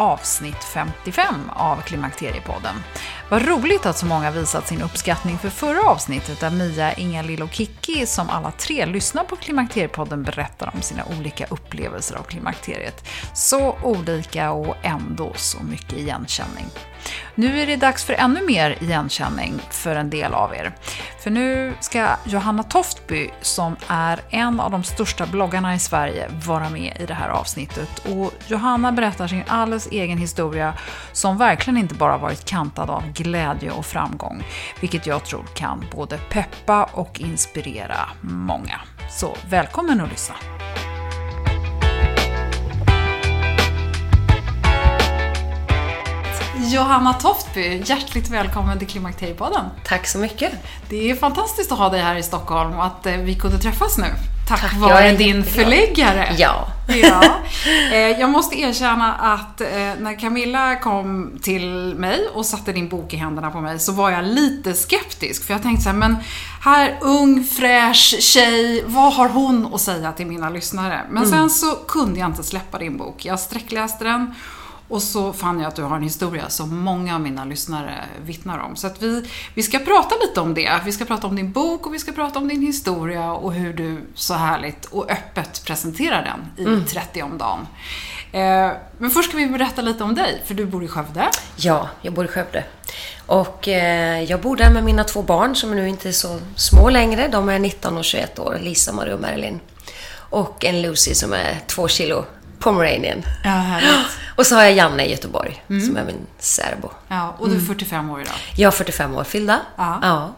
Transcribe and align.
avsnitt 0.00 0.64
55 0.64 1.50
av 1.50 1.76
Klimakteriepodden. 1.76 2.74
Vad 3.30 3.48
roligt 3.48 3.86
att 3.86 3.98
så 3.98 4.06
många 4.06 4.30
visat 4.30 4.68
sin 4.68 4.82
uppskattning 4.82 5.38
för 5.38 5.48
förra 5.50 5.90
avsnittet 5.90 6.40
där 6.40 6.50
Mia, 6.50 6.92
Inga-Lill 6.92 7.42
och 7.42 7.52
Kikki, 7.52 8.06
som 8.06 8.30
alla 8.30 8.50
tre 8.50 8.86
lyssnar 8.86 9.24
på 9.24 9.36
Klimakteriepodden, 9.36 10.22
berättar 10.22 10.70
om 10.74 10.82
sina 10.82 11.02
olika 11.18 11.46
upplevelser 11.46 12.16
av 12.16 12.22
klimakteriet. 12.22 13.08
Så 13.34 13.76
olika 13.82 14.50
och 14.50 14.76
ändå 14.82 15.32
så 15.34 15.62
mycket 15.62 15.98
igenkänning. 15.98 16.66
Nu 17.34 17.60
är 17.60 17.66
det 17.66 17.76
dags 17.76 18.04
för 18.04 18.12
ännu 18.12 18.46
mer 18.46 18.78
igenkänning 18.80 19.60
för 19.70 19.96
en 19.96 20.10
del 20.10 20.34
av 20.34 20.54
er. 20.54 20.72
För 21.22 21.30
nu 21.30 21.74
ska 21.80 22.08
Johanna 22.24 22.62
Toftby, 22.62 23.30
som 23.40 23.76
är 23.88 24.20
en 24.30 24.60
av 24.60 24.70
de 24.70 24.84
största 24.84 25.26
bloggarna 25.26 25.74
i 25.74 25.78
Sverige, 25.78 26.30
vara 26.46 26.70
med 26.70 26.96
i 27.00 27.06
det 27.06 27.14
här 27.14 27.28
avsnittet. 27.28 27.98
Och 27.98 28.32
Johanna 28.46 28.92
berättar 28.92 29.28
sin 29.28 29.42
alldeles 29.46 29.86
egen 29.86 30.18
historia 30.18 30.74
som 31.12 31.38
verkligen 31.38 31.76
inte 31.76 31.94
bara 31.94 32.18
varit 32.18 32.44
kantad 32.44 32.90
av 32.90 33.12
glädje 33.22 33.70
och 33.70 33.86
framgång, 33.86 34.42
vilket 34.80 35.06
jag 35.06 35.24
tror 35.24 35.44
kan 35.54 35.84
både 35.92 36.18
peppa 36.18 36.84
och 36.92 37.20
inspirera 37.20 38.08
många. 38.20 38.80
Så 39.10 39.36
välkommen 39.50 40.00
att 40.00 40.10
lyssna! 40.10 40.34
Johanna 46.68 47.12
Toftby, 47.14 47.82
hjärtligt 47.86 48.28
välkommen 48.30 48.78
till 48.78 48.88
Klimakteriepodden. 48.88 49.64
Tack 49.84 50.06
så 50.06 50.18
mycket. 50.18 50.52
Det 50.88 51.10
är 51.10 51.14
fantastiskt 51.14 51.72
att 51.72 51.78
ha 51.78 51.88
dig 51.88 52.00
här 52.00 52.16
i 52.16 52.22
Stockholm 52.22 52.72
och 52.74 52.84
att 52.84 53.06
eh, 53.06 53.12
vi 53.16 53.34
kunde 53.34 53.58
träffas 53.58 53.98
nu. 53.98 54.04
Tack, 54.48 54.60
Tack, 54.60 54.72
jag 54.74 54.78
vare 54.80 55.12
din 55.12 55.44
förläggare. 55.44 56.34
Ja. 56.38 56.66
ja. 56.88 57.22
Eh, 57.92 57.98
Jag 57.98 58.30
måste 58.30 58.60
erkänna 58.60 59.14
att 59.14 59.60
eh, 59.60 59.68
när 59.98 60.20
Camilla 60.20 60.76
kom 60.76 61.38
till 61.42 61.94
mig 61.98 62.28
och 62.34 62.46
satte 62.46 62.72
din 62.72 62.88
bok 62.88 63.14
i 63.14 63.16
händerna 63.16 63.50
på 63.50 63.60
mig 63.60 63.78
så 63.78 63.92
var 63.92 64.10
jag 64.10 64.24
lite 64.24 64.74
skeptisk. 64.74 65.44
För 65.46 65.54
jag 65.54 65.62
tänkte 65.62 65.82
så 65.82 65.88
här, 65.90 65.96
men 65.96 66.16
här, 66.60 66.98
ung, 67.00 67.44
fräsch 67.44 68.16
tjej, 68.20 68.84
vad 68.86 69.14
har 69.14 69.28
hon 69.28 69.74
att 69.74 69.80
säga 69.80 70.12
till 70.12 70.26
mina 70.26 70.50
lyssnare? 70.50 71.00
Men 71.10 71.22
Mm. 71.24 71.30
sen 71.30 71.50
så 71.50 71.74
kunde 71.88 72.20
jag 72.20 72.28
inte 72.28 72.42
släppa 72.42 72.78
din 72.78 72.96
bok. 72.96 73.24
Jag 73.24 73.40
sträckläste 73.40 74.04
den 74.04 74.34
och 74.90 75.02
så 75.02 75.32
fann 75.32 75.60
jag 75.60 75.68
att 75.68 75.76
du 75.76 75.82
har 75.82 75.96
en 75.96 76.02
historia 76.02 76.48
som 76.48 76.78
många 76.78 77.14
av 77.14 77.20
mina 77.20 77.44
lyssnare 77.44 77.94
vittnar 78.24 78.58
om. 78.58 78.76
Så 78.76 78.86
att 78.86 79.02
vi, 79.02 79.24
vi 79.54 79.62
ska 79.62 79.78
prata 79.78 80.14
lite 80.22 80.40
om 80.40 80.54
det. 80.54 80.80
Vi 80.84 80.92
ska 80.92 81.04
prata 81.04 81.26
om 81.26 81.36
din 81.36 81.52
bok 81.52 81.86
och 81.86 81.94
vi 81.94 81.98
ska 81.98 82.12
prata 82.12 82.38
om 82.38 82.48
din 82.48 82.62
historia 82.62 83.32
och 83.32 83.52
hur 83.52 83.72
du 83.72 84.00
så 84.14 84.34
härligt 84.34 84.84
och 84.84 85.10
öppet 85.10 85.64
presenterar 85.64 86.24
den 86.56 86.66
i 86.66 86.84
30 86.84 87.22
om 87.22 87.38
dagen. 87.38 87.66
Eh, 88.32 88.72
men 88.98 89.10
först 89.10 89.28
ska 89.28 89.38
vi 89.38 89.46
berätta 89.46 89.82
lite 89.82 90.04
om 90.04 90.14
dig, 90.14 90.42
för 90.46 90.54
du 90.54 90.66
bor 90.66 90.84
i 90.84 90.88
Skövde. 90.88 91.28
Ja, 91.56 91.88
jag 92.02 92.14
bor 92.14 92.24
i 92.24 92.28
Skövde. 92.28 92.64
Och 93.26 93.68
eh, 93.68 94.22
jag 94.22 94.40
bor 94.40 94.56
där 94.56 94.70
med 94.70 94.84
mina 94.84 95.04
två 95.04 95.22
barn 95.22 95.56
som 95.56 95.76
nu 95.76 95.88
inte 95.88 96.08
är 96.08 96.12
så 96.12 96.40
små 96.56 96.90
längre. 96.90 97.28
De 97.28 97.48
är 97.48 97.58
19 97.58 97.98
och 97.98 98.04
21 98.04 98.38
år, 98.38 98.58
Lisa, 98.60 98.92
Marie 98.92 99.14
och 99.14 99.20
Marilyn. 99.20 99.60
Och 100.12 100.64
en 100.64 100.82
Lucy 100.82 101.14
som 101.14 101.32
är 101.32 101.60
två 101.66 101.88
kilo 101.88 102.24
pomeranian. 102.60 103.22
Ja, 103.44 103.50
härligt. 103.50 103.90
Och 104.36 104.46
så 104.46 104.54
har 104.54 104.62
jag 104.62 104.72
Janne 104.72 105.04
i 105.04 105.10
Göteborg, 105.10 105.64
som 105.66 105.96
är 105.96 106.04
min 106.04 106.26
särbo. 106.38 106.90
Ja, 107.08 107.36
och 107.38 107.48
du 107.48 107.56
är 107.56 107.60
45 107.60 108.10
år 108.10 108.20
idag. 108.20 108.34
Jag 108.56 108.66
är 108.66 108.76
45 108.76 109.14
år 109.14 109.24
fyllda. 109.24 109.60
Ja. 109.76 109.98
ja. 110.02 110.34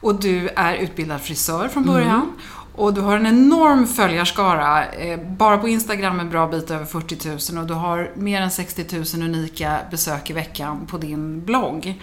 Och 0.00 0.20
du 0.20 0.48
är 0.48 0.74
utbildad 0.74 1.20
frisör 1.20 1.68
från 1.68 1.84
början. 1.84 2.32
Och 2.76 2.94
du 2.94 3.00
har 3.00 3.16
en 3.16 3.26
enorm 3.26 3.86
följarskara. 3.86 4.86
Eh, 4.86 5.20
bara 5.20 5.58
på 5.58 5.68
Instagram 5.68 6.20
en 6.20 6.30
bra 6.30 6.46
bit 6.46 6.70
över 6.70 6.84
40 6.84 7.52
000 7.52 7.62
och 7.62 7.68
du 7.68 7.74
har 7.74 8.10
mer 8.14 8.40
än 8.40 8.50
60 8.50 9.16
000 9.16 9.28
unika 9.28 9.78
besök 9.90 10.30
i 10.30 10.32
veckan 10.32 10.86
på 10.86 10.98
din 10.98 11.44
blogg. 11.44 12.02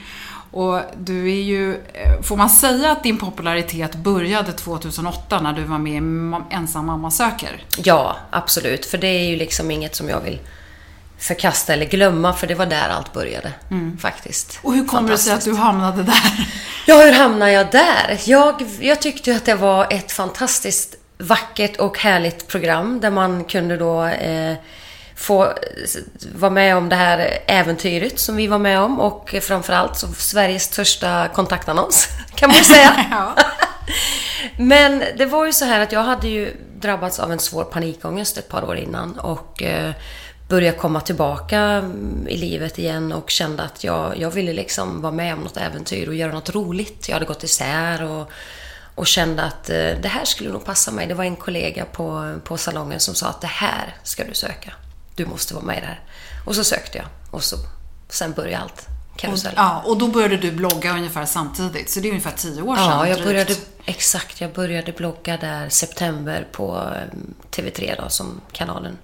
Och 0.53 0.79
du 0.97 1.31
är 1.31 1.41
ju, 1.41 1.73
eh, 1.73 2.21
får 2.21 2.37
man 2.37 2.49
säga 2.49 2.91
att 2.91 3.03
din 3.03 3.17
popularitet 3.17 3.95
började 3.95 4.51
2008 4.51 5.41
när 5.41 5.53
du 5.53 5.63
var 5.63 5.77
med 5.77 5.93
i 5.93 6.55
Ensam 6.55 6.85
mamma 6.85 7.11
söker? 7.11 7.63
Ja, 7.77 8.17
absolut. 8.29 8.85
För 8.85 8.97
det 8.97 9.07
är 9.07 9.29
ju 9.29 9.35
liksom 9.35 9.71
inget 9.71 9.95
som 9.95 10.09
jag 10.09 10.21
vill 10.21 10.39
förkasta 11.17 11.73
eller 11.73 11.85
glömma, 11.85 12.33
för 12.33 12.47
det 12.47 12.55
var 12.55 12.65
där 12.65 12.89
allt 12.89 13.13
började. 13.13 13.51
Faktiskt. 13.99 14.59
Och 14.61 14.73
hur 14.73 14.85
kommer 14.85 15.09
det 15.09 15.17
sig 15.17 15.33
att 15.33 15.45
du 15.45 15.53
hamnade 15.53 16.03
där? 16.03 16.47
Ja, 16.87 16.97
hur 16.97 17.11
hamnade 17.11 17.51
jag 17.51 17.71
där? 17.71 18.19
Jag, 18.25 18.65
jag 18.79 19.01
tyckte 19.01 19.35
att 19.35 19.45
det 19.45 19.55
var 19.55 19.87
ett 19.89 20.11
fantastiskt 20.11 20.95
vackert 21.17 21.77
och 21.77 21.99
härligt 21.99 22.47
program 22.47 22.99
där 22.99 23.09
man 23.09 23.43
kunde 23.43 23.77
då 23.77 24.05
eh, 24.05 24.55
få 25.23 25.43
eh, 25.43 25.51
vara 26.35 26.51
med 26.51 26.77
om 26.77 26.89
det 26.89 26.95
här 26.95 27.39
äventyret 27.47 28.19
som 28.19 28.35
vi 28.35 28.47
var 28.47 28.59
med 28.59 28.79
om 28.79 28.99
och 28.99 29.35
framförallt 29.41 29.97
så 29.97 30.07
Sveriges 30.07 30.63
största 30.63 31.27
kontaktannons, 31.27 32.07
kan 32.35 32.49
man 32.49 32.57
ju 32.57 32.63
säga. 32.63 33.05
Ja. 33.11 33.35
Men 34.57 35.03
det 35.17 35.25
var 35.25 35.45
ju 35.45 35.53
så 35.53 35.65
här 35.65 35.79
att 35.79 35.91
jag 35.91 36.03
hade 36.03 36.27
ju 36.27 36.53
drabbats 36.79 37.19
av 37.19 37.31
en 37.31 37.39
svår 37.39 37.63
panikångest 37.63 38.37
ett 38.37 38.49
par 38.49 38.63
år 38.63 38.77
innan 38.77 39.19
och 39.19 39.63
eh, 39.63 39.91
började 40.49 40.77
komma 40.77 41.01
tillbaka 41.01 41.59
mm, 41.59 42.27
i 42.27 42.37
livet 42.37 42.79
igen 42.79 43.11
och 43.11 43.29
kände 43.29 43.63
att 43.63 43.83
jag, 43.83 44.17
jag 44.17 44.31
ville 44.31 44.53
liksom 44.53 45.01
vara 45.01 45.13
med 45.13 45.33
om 45.33 45.39
något 45.39 45.57
äventyr 45.57 46.07
och 46.07 46.15
göra 46.15 46.33
något 46.33 46.49
roligt. 46.49 47.09
Jag 47.09 47.15
hade 47.15 47.25
gått 47.25 47.43
isär 47.43 48.03
och, 48.03 48.31
och 48.95 49.07
kände 49.07 49.43
att 49.43 49.69
eh, 49.69 49.91
det 50.01 50.07
här 50.07 50.25
skulle 50.25 50.49
nog 50.49 50.65
passa 50.65 50.91
mig. 50.91 51.07
Det 51.07 51.13
var 51.13 51.23
en 51.23 51.35
kollega 51.35 51.85
på, 51.85 52.35
på 52.43 52.57
salongen 52.57 52.99
som 52.99 53.15
sa 53.15 53.27
att 53.27 53.41
det 53.41 53.47
här 53.47 53.95
ska 54.03 54.23
du 54.23 54.33
söka. 54.33 54.73
Du 55.15 55.25
måste 55.25 55.53
vara 55.53 55.65
med 55.65 55.77
i 55.77 55.81
det 55.81 55.87
här. 55.87 55.99
Och 56.45 56.55
så 56.55 56.63
sökte 56.63 56.97
jag 56.97 57.07
och 57.31 57.43
så, 57.43 57.55
sen 58.09 58.31
började 58.31 58.63
allt. 58.63 58.87
Och, 59.13 59.19
Karusell. 59.19 59.53
ja, 59.55 59.81
och 59.85 59.97
då 59.97 60.07
började 60.07 60.37
du 60.37 60.51
blogga 60.51 60.93
ungefär 60.93 61.25
samtidigt, 61.25 61.89
så 61.89 61.99
det 61.99 62.07
är 62.07 62.09
ungefär 62.09 62.33
10 62.37 62.61
år 62.61 62.75
sedan. 62.75 62.85
Ja, 62.85 63.07
jag 63.07 63.15
drygt. 63.17 63.27
började, 63.27 63.55
exakt. 63.85 64.41
Jag 64.41 64.53
började 64.53 64.91
blogga 64.91 65.37
där 65.37 65.69
september 65.69 66.47
på 66.51 66.91
eh, 66.95 67.17
TV3 67.51 68.01
då, 68.03 68.09
som 68.09 68.41
kanalen 68.51 68.97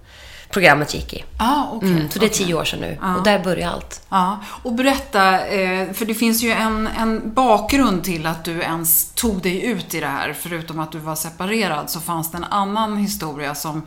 programmet 0.50 0.94
gick 0.94 1.14
i. 1.14 1.24
Ah, 1.38 1.72
okay, 1.72 1.90
mm, 1.90 2.10
så 2.10 2.20
det 2.20 2.26
är 2.26 2.30
okay. 2.30 2.46
tio 2.46 2.54
år 2.54 2.66
sedan 2.66 2.80
nu. 2.80 2.98
Ah. 3.02 3.16
Och 3.16 3.24
där 3.24 3.44
började 3.44 3.74
allt. 3.74 4.02
Ja, 4.10 4.40
och 4.64 4.74
berätta, 4.74 5.48
eh, 5.48 5.94
för 5.94 6.06
det 6.06 6.14
finns 6.14 6.44
ju 6.44 6.52
en, 6.52 6.88
en 6.88 7.34
bakgrund 7.34 8.04
till 8.04 8.26
att 8.26 8.44
du 8.44 8.62
ens 8.62 9.14
tog 9.14 9.42
dig 9.42 9.66
ut 9.66 9.94
i 9.94 10.00
det 10.00 10.08
här. 10.08 10.34
Förutom 10.34 10.80
att 10.80 10.92
du 10.92 10.98
var 10.98 11.16
separerad 11.16 11.90
så 11.90 12.00
fanns 12.00 12.32
det 12.32 12.38
en 12.38 12.44
annan 12.44 12.98
historia 12.98 13.56
som 13.56 13.82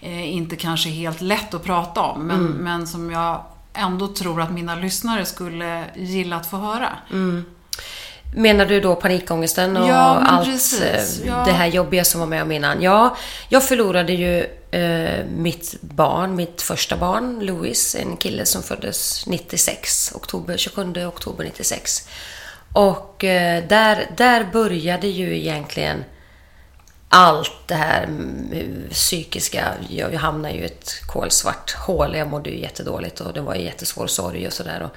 eh, 0.00 0.34
inte 0.34 0.56
kanske 0.56 0.88
är 0.88 0.92
helt 0.92 1.20
lätt 1.20 1.54
att 1.54 1.64
prata 1.64 2.00
om. 2.00 2.22
Men, 2.22 2.36
mm. 2.40 2.52
men 2.52 2.86
som 2.86 3.10
jag 3.10 3.42
ändå 3.74 4.08
tror 4.08 4.40
att 4.40 4.50
mina 4.50 4.74
lyssnare 4.74 5.24
skulle 5.24 5.84
gilla 5.96 6.36
att 6.36 6.50
få 6.50 6.56
höra. 6.56 6.92
Mm. 7.12 7.44
Menar 8.34 8.66
du 8.66 8.80
då 8.80 8.94
panikångesten 8.94 9.76
och 9.76 9.88
ja, 9.88 9.94
allt 10.26 10.46
precis. 10.46 11.20
Eh, 11.20 11.26
ja. 11.26 11.42
det 11.46 11.52
här 11.52 11.66
jobbiga 11.66 12.04
som 12.04 12.20
var 12.20 12.26
med 12.26 12.42
om 12.42 12.52
innan? 12.52 12.82
Ja, 12.82 13.16
jag 13.48 13.64
förlorade 13.64 14.12
ju 14.12 14.46
eh, 14.70 15.24
mitt 15.36 15.74
barn, 15.80 16.36
mitt 16.36 16.62
första 16.62 16.96
barn, 16.96 17.38
Louis, 17.40 17.94
en 17.94 18.16
kille 18.16 18.46
som 18.46 18.62
föddes 18.62 19.26
96, 19.26 20.12
oktober, 20.14 20.56
27 20.56 21.06
oktober 21.06 21.44
96. 21.44 22.08
Och 22.72 23.24
eh, 23.24 23.64
där, 23.68 24.10
där 24.16 24.44
började 24.52 25.06
ju 25.06 25.36
egentligen 25.36 26.04
allt 27.08 27.52
det 27.66 27.74
här 27.74 28.04
mm, 28.04 28.88
psykiska. 28.90 29.74
Jag, 29.88 30.14
jag 30.14 30.20
hamnade 30.20 30.54
ju 30.54 30.60
i 30.60 30.64
ett 30.64 31.00
kolsvart 31.06 31.74
hål. 31.74 32.16
Jag 32.16 32.28
mådde 32.28 32.50
ju 32.50 32.60
jättedåligt 32.60 33.20
och 33.20 33.32
det 33.32 33.40
var 33.40 33.54
jättesvår 33.54 34.06
sorg 34.06 34.46
och 34.46 34.52
sådär. 34.52 34.88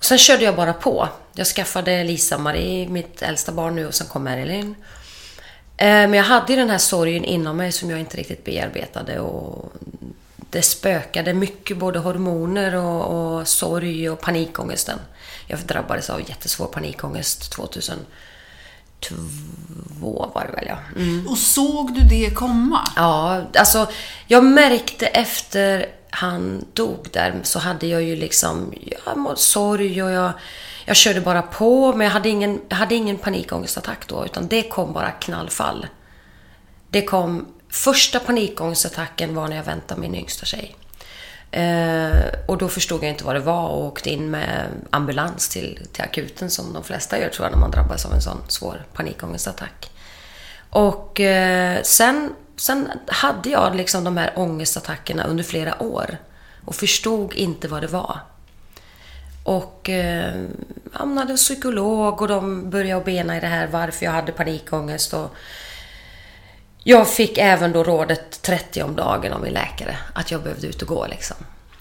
Sen 0.00 0.18
körde 0.18 0.44
jag 0.44 0.56
bara 0.56 0.72
på. 0.72 1.08
Jag 1.34 1.46
skaffade 1.46 2.04
Lisa-Marie, 2.04 2.88
mitt 2.88 3.22
äldsta 3.22 3.52
barn 3.52 3.76
nu, 3.76 3.86
och 3.86 3.94
sen 3.94 4.06
kom 4.06 4.24
Marilyn. 4.24 4.74
Eh, 5.76 5.86
men 5.86 6.14
jag 6.14 6.24
hade 6.24 6.52
ju 6.52 6.58
den 6.58 6.70
här 6.70 6.78
sorgen 6.78 7.24
inom 7.24 7.56
mig 7.56 7.72
som 7.72 7.90
jag 7.90 8.00
inte 8.00 8.16
riktigt 8.16 8.44
bearbetade 8.44 9.20
och 9.20 9.72
det 10.50 10.62
spökade 10.62 11.34
mycket, 11.34 11.78
både 11.78 11.98
hormoner 11.98 12.74
och, 12.74 13.38
och 13.38 13.48
sorg 13.48 14.10
och 14.10 14.20
panikångesten. 14.20 14.98
Jag 15.46 15.58
drabbades 15.58 16.10
av 16.10 16.28
jättesvår 16.28 16.66
panikångest 16.66 17.52
2002 17.52 18.00
var 20.34 20.46
det 20.46 20.52
väl, 20.52 20.66
ja. 20.68 20.78
Mm. 20.96 21.28
Och 21.28 21.38
såg 21.38 21.94
du 21.94 22.00
det 22.00 22.30
komma? 22.34 22.88
Ja, 22.96 23.44
alltså 23.54 23.88
jag 24.26 24.44
märkte 24.44 25.06
efter 25.06 25.86
han 26.10 26.64
dog 26.72 27.06
där 27.12 27.40
så 27.42 27.58
hade 27.58 27.86
jag 27.86 28.02
ju 28.02 28.16
liksom, 28.16 28.74
jag 29.04 29.16
mådde 29.16 29.36
sorg 29.36 30.02
och 30.02 30.10
jag, 30.10 30.32
jag 30.84 30.96
körde 30.96 31.20
bara 31.20 31.42
på. 31.42 31.92
Men 31.92 32.04
jag 32.04 32.12
hade 32.12 32.28
ingen, 32.28 32.60
jag 32.68 32.76
hade 32.76 32.94
ingen 32.94 33.18
panikångestattack 33.18 34.08
då, 34.08 34.24
utan 34.24 34.48
det 34.48 34.62
kom 34.62 34.92
bara 34.92 35.10
knallfall. 35.10 35.86
Det 36.90 37.02
kom, 37.02 37.46
första 37.70 38.20
panikångestattacken 38.20 39.34
var 39.34 39.48
när 39.48 39.56
jag 39.56 39.64
väntade 39.64 40.00
min 40.00 40.14
yngsta 40.14 40.46
tjej. 40.46 40.76
Eh, 41.50 42.18
och 42.46 42.58
då 42.58 42.68
förstod 42.68 43.02
jag 43.02 43.10
inte 43.10 43.24
vad 43.24 43.34
det 43.34 43.40
var 43.40 43.68
och 43.68 43.84
åkte 43.84 44.10
in 44.10 44.30
med 44.30 44.68
ambulans 44.90 45.48
till, 45.48 45.86
till 45.92 46.02
akuten 46.02 46.50
som 46.50 46.72
de 46.72 46.84
flesta 46.84 47.18
gör 47.18 47.28
tror 47.28 47.46
jag 47.46 47.52
när 47.52 47.60
man 47.60 47.70
drabbas 47.70 48.06
av 48.06 48.12
en 48.12 48.22
sån 48.22 48.38
svår 48.48 48.84
panikångestattack. 48.92 49.90
Och 50.70 51.20
eh, 51.20 51.82
sen 51.82 52.34
sen 52.56 52.88
hade 53.06 53.50
jag 53.50 53.76
liksom 53.76 54.04
de 54.04 54.16
här 54.16 54.32
ångestattackerna 54.36 55.24
under 55.24 55.44
flera 55.44 55.82
år 55.82 56.18
och 56.64 56.74
förstod 56.74 57.34
inte 57.34 57.68
vad 57.68 57.82
det 57.82 57.86
var. 57.86 58.20
Och 59.44 59.88
eh, 59.88 60.44
hamnade 60.92 61.32
hos 61.32 61.42
psykolog 61.42 62.22
och 62.22 62.28
de 62.28 62.70
började 62.70 63.04
bena 63.04 63.36
i 63.36 63.40
det 63.40 63.46
här 63.46 63.66
varför 63.66 64.04
jag 64.04 64.12
hade 64.12 64.32
panikångest. 64.32 65.14
Och 65.14 65.34
jag 66.82 67.08
fick 67.08 67.38
även 67.38 67.72
då 67.72 67.84
rådet 67.84 68.42
30 68.42 68.82
om 68.82 68.96
dagen 68.96 69.32
av 69.32 69.42
min 69.42 69.52
läkare 69.52 69.98
att 70.14 70.30
jag 70.30 70.42
behövde 70.42 70.66
ut 70.66 70.82
och 70.82 70.88
gå 70.88 71.06
liksom. 71.06 71.36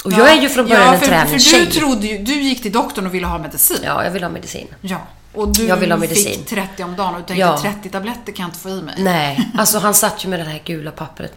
Och 0.05 0.11
jag 0.11 0.31
är 0.31 0.41
ju 0.41 0.49
från 0.49 0.67
början 0.67 0.93
ja, 0.93 0.99
för, 0.99 1.11
en 1.11 1.25
träningstjej. 1.25 1.59
För 1.59 1.65
du 1.65 1.79
trodde 1.79 2.07
ju, 2.07 2.17
du 2.17 2.41
gick 2.41 2.61
till 2.61 2.71
doktorn 2.71 3.05
och 3.05 3.13
ville 3.13 3.27
ha 3.27 3.37
medicin. 3.37 3.79
Ja, 3.83 4.03
jag 4.03 4.11
ville 4.11 4.25
ha 4.25 4.31
medicin. 4.31 4.67
Ja. 4.81 5.07
Och 5.35 5.53
du 5.53 5.65
jag 5.65 5.77
vill 5.77 5.91
ha 5.91 5.97
medicin. 5.97 6.39
fick 6.39 6.47
30 6.47 6.83
om 6.83 6.95
dagen 6.95 7.15
och 7.15 7.27
tänkte 7.27 7.41
ja. 7.41 7.59
30 7.61 7.89
tabletter 7.89 8.31
kan 8.31 8.43
jag 8.43 8.47
inte 8.47 8.59
få 8.59 8.69
i 8.69 8.81
mig. 8.81 8.95
Nej, 8.97 9.51
alltså 9.57 9.79
han 9.79 9.93
satt 9.93 10.25
ju 10.25 10.29
med 10.29 10.39
det 10.39 10.43
här 10.43 10.61
gula 10.65 10.91
pappret. 10.91 11.33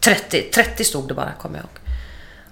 30, 0.00 0.42
30 0.42 0.84
stod 0.84 1.08
det 1.08 1.14
bara, 1.14 1.32
kommer 1.32 1.56
jag 1.56 1.64
ihåg. 1.64 1.96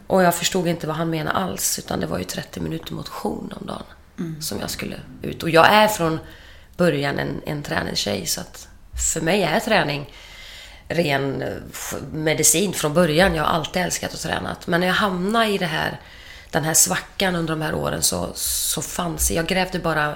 Och 0.06 0.22
jag 0.22 0.34
förstod 0.34 0.66
inte 0.66 0.86
vad 0.86 0.96
han 0.96 1.10
menade 1.10 1.36
alls, 1.36 1.78
utan 1.78 2.00
det 2.00 2.06
var 2.06 2.18
ju 2.18 2.24
30 2.24 2.60
minuter 2.60 2.94
motion 2.94 3.52
om 3.60 3.66
dagen 3.66 3.82
mm. 4.18 4.42
som 4.42 4.60
jag 4.60 4.70
skulle 4.70 4.96
ut. 5.22 5.42
Och 5.42 5.50
jag 5.50 5.66
är 5.66 5.88
från 5.88 6.18
början 6.76 7.18
en, 7.18 7.40
en 7.46 7.62
träningstjej, 7.62 8.26
så 8.26 8.40
att 8.40 8.68
för 9.12 9.20
mig 9.20 9.42
är 9.42 9.60
träning 9.60 10.10
ren 10.88 11.42
eh, 11.42 11.48
medicin 12.12 12.72
från 12.72 12.94
början. 12.94 13.34
Jag 13.34 13.44
har 13.44 13.50
alltid 13.50 13.82
älskat 13.82 14.14
att 14.14 14.20
träna. 14.20 14.56
Men 14.66 14.80
när 14.80 14.86
jag 14.86 14.94
hamnade 14.94 15.46
i 15.46 15.58
det 15.58 15.66
här, 15.66 16.00
den 16.50 16.64
här 16.64 16.74
svackan 16.74 17.34
under 17.34 17.56
de 17.56 17.62
här 17.62 17.74
åren 17.74 18.02
så, 18.02 18.30
så 18.34 18.82
fanns 18.82 19.30
jag 19.30 19.46
grävde 19.46 19.78
bara 19.78 20.14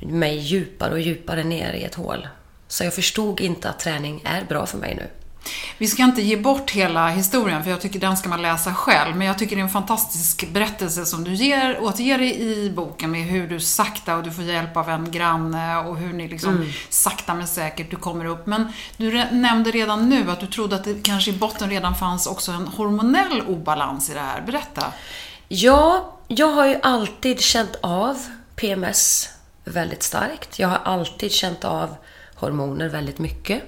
mig 0.00 0.38
djupare 0.38 0.92
och 0.92 1.00
djupare 1.00 1.44
ner 1.44 1.72
i 1.72 1.84
ett 1.84 1.94
hål. 1.94 2.28
Så 2.68 2.84
jag 2.84 2.94
förstod 2.94 3.40
inte 3.40 3.70
att 3.70 3.78
träning 3.78 4.22
är 4.24 4.44
bra 4.44 4.66
för 4.66 4.78
mig 4.78 4.94
nu. 4.94 5.10
Vi 5.78 5.86
ska 5.86 6.02
inte 6.02 6.22
ge 6.22 6.36
bort 6.36 6.70
hela 6.70 7.08
historien, 7.08 7.64
för 7.64 7.70
jag 7.70 7.80
tycker 7.80 8.00
den 8.00 8.16
ska 8.16 8.28
man 8.28 8.42
läsa 8.42 8.74
själv. 8.74 9.16
Men 9.16 9.26
jag 9.26 9.38
tycker 9.38 9.56
det 9.56 9.60
är 9.62 9.64
en 9.64 9.70
fantastisk 9.70 10.48
berättelse 10.52 11.06
som 11.06 11.24
du 11.24 11.34
ger, 11.34 11.82
återger 11.82 12.22
i 12.22 12.72
boken 12.76 13.10
med 13.10 13.24
hur 13.24 13.48
du 13.48 13.60
sakta, 13.60 14.16
och 14.16 14.22
du 14.22 14.30
får 14.30 14.44
hjälp 14.44 14.76
av 14.76 14.88
en 14.88 15.10
granne 15.10 15.78
och 15.78 15.96
hur 15.96 16.12
ni 16.12 16.28
liksom 16.28 16.56
mm. 16.56 16.68
sakta 16.88 17.34
men 17.34 17.46
säkert 17.46 17.90
du 17.90 17.96
kommer 17.96 18.24
upp. 18.24 18.46
Men 18.46 18.72
du 18.96 19.24
nämnde 19.24 19.70
redan 19.70 20.08
nu 20.08 20.30
att 20.30 20.40
du 20.40 20.46
trodde 20.46 20.76
att 20.76 20.84
det 20.84 21.02
kanske 21.02 21.30
i 21.30 21.34
botten 21.34 21.70
redan 21.70 21.94
fanns 21.94 22.26
också 22.26 22.52
en 22.52 22.66
hormonell 22.66 23.42
obalans 23.46 24.10
i 24.10 24.14
det 24.14 24.20
här. 24.20 24.40
Berätta. 24.40 24.84
Ja, 25.48 26.14
jag 26.28 26.52
har 26.52 26.66
ju 26.66 26.76
alltid 26.82 27.40
känt 27.40 27.76
av 27.80 28.18
PMS 28.56 29.28
väldigt 29.68 30.02
starkt. 30.02 30.58
Jag 30.58 30.68
har 30.68 30.80
alltid 30.84 31.32
känt 31.32 31.64
av 31.64 31.96
hormoner 32.34 32.88
väldigt 32.88 33.18
mycket. 33.18 33.62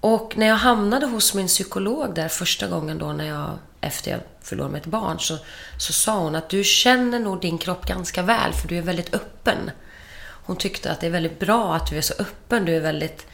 Och 0.00 0.36
när 0.36 0.46
jag 0.46 0.56
hamnade 0.56 1.06
hos 1.06 1.34
min 1.34 1.46
psykolog 1.46 2.14
där 2.14 2.28
första 2.28 2.66
gången 2.66 2.98
då 2.98 3.12
när 3.12 3.24
jag, 3.24 3.58
efter 3.80 4.10
jag 4.10 4.20
förlorade 4.42 4.74
mitt 4.74 4.86
barn, 4.86 5.20
så, 5.20 5.38
så 5.78 5.92
sa 5.92 6.18
hon 6.18 6.34
att 6.34 6.48
du 6.48 6.64
känner 6.64 7.18
nog 7.18 7.40
din 7.40 7.58
kropp 7.58 7.86
ganska 7.86 8.22
väl 8.22 8.52
för 8.52 8.68
du 8.68 8.78
är 8.78 8.82
väldigt 8.82 9.14
öppen. 9.14 9.70
Hon 10.44 10.56
tyckte 10.56 10.90
att 10.90 11.00
det 11.00 11.06
är 11.06 11.10
väldigt 11.10 11.38
bra 11.38 11.74
att 11.74 11.90
du 11.90 11.98
är 11.98 12.02
så 12.02 12.14
öppen. 12.18 12.64
Du 12.64 12.76
är 12.76 12.80
väldigt... 12.80 13.26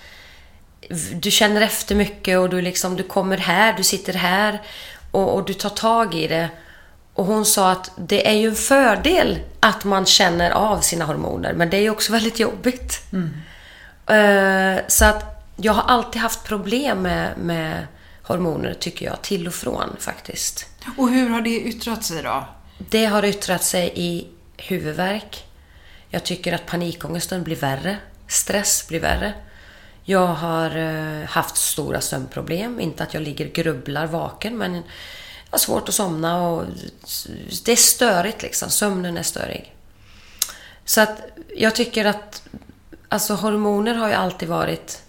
Du 1.12 1.30
känner 1.30 1.60
efter 1.60 1.94
mycket 1.94 2.38
och 2.38 2.48
du 2.48 2.62
liksom, 2.62 2.96
du 2.96 3.02
kommer 3.02 3.36
här, 3.36 3.72
du 3.72 3.82
sitter 3.82 4.12
här 4.12 4.62
och, 5.10 5.34
och 5.34 5.44
du 5.44 5.54
tar 5.54 5.70
tag 5.70 6.14
i 6.14 6.28
det. 6.28 6.48
Och 7.16 7.24
hon 7.24 7.44
sa 7.44 7.70
att 7.70 7.90
det 7.96 8.28
är 8.28 8.34
ju 8.34 8.48
en 8.48 8.54
fördel 8.54 9.38
att 9.60 9.84
man 9.84 10.06
känner 10.06 10.50
av 10.50 10.80
sina 10.80 11.04
hormoner, 11.04 11.52
men 11.52 11.70
det 11.70 11.76
är 11.76 11.80
ju 11.80 11.90
också 11.90 12.12
väldigt 12.18 12.40
jobbigt. 12.40 13.02
Mm. 13.12 13.30
Så 14.88 15.04
att 15.04 15.36
jag 15.56 15.72
har 15.72 15.82
alltid 15.82 16.22
haft 16.22 16.44
problem 16.44 17.02
med, 17.02 17.38
med 17.38 17.86
hormoner, 18.22 18.74
tycker 18.74 19.06
jag, 19.06 19.22
till 19.22 19.46
och 19.46 19.54
från 19.54 19.96
faktiskt. 19.98 20.66
Och 20.96 21.08
hur 21.10 21.30
har 21.30 21.40
det 21.40 21.60
yttrat 21.60 22.04
sig 22.04 22.22
då? 22.22 22.48
Det 22.78 23.06
har 23.06 23.24
yttrat 23.24 23.64
sig 23.64 23.92
i 23.94 24.26
huvudvärk. 24.56 25.44
Jag 26.08 26.24
tycker 26.24 26.52
att 26.52 26.66
panikångesten 26.66 27.42
blir 27.42 27.56
värre. 27.56 27.96
Stress 28.28 28.88
blir 28.88 29.00
värre. 29.00 29.34
Jag 30.04 30.26
har 30.26 30.76
uh, 30.76 31.24
haft 31.24 31.56
stora 31.56 32.00
sömnproblem. 32.00 32.80
Inte 32.80 33.02
att 33.02 33.14
jag 33.14 33.22
ligger 33.22 33.46
och 33.46 33.52
grubblar 33.52 34.06
vaken, 34.06 34.58
men 34.58 34.82
har 35.56 35.60
svårt 35.60 35.88
att 35.88 35.94
somna 35.94 36.48
och 36.48 36.64
det 37.64 37.72
är 37.72 37.76
störigt 37.76 38.42
liksom. 38.42 38.70
Sömnen 38.70 39.16
är 39.16 39.22
störig. 39.22 39.74
Så 40.84 41.00
att 41.00 41.22
jag 41.56 41.74
tycker 41.74 42.04
att 42.04 42.42
alltså 43.08 43.34
hormoner 43.34 43.94
har 43.94 44.08
ju 44.08 44.14
alltid 44.14 44.48
varit 44.48 45.02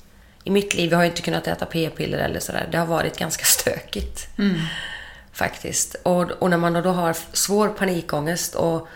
i 0.43 0.49
mitt 0.49 0.73
liv, 0.73 0.91
jag 0.91 0.97
har 0.97 1.05
inte 1.05 1.21
kunnat 1.21 1.47
äta 1.47 1.65
p-piller 1.65 2.17
eller 2.17 2.39
sådär. 2.39 2.67
Det 2.71 2.77
har 2.77 2.85
varit 2.85 3.17
ganska 3.17 3.45
stökigt. 3.59 4.27
Mm. 4.37 4.59
Faktiskt. 5.31 5.95
Och, 6.03 6.31
och, 6.31 6.49
när 6.49 6.57
man 6.57 6.73
då 6.73 6.89
har 6.89 7.17
svår 7.33 7.69
panikångest 7.69 8.55
och 8.55 8.87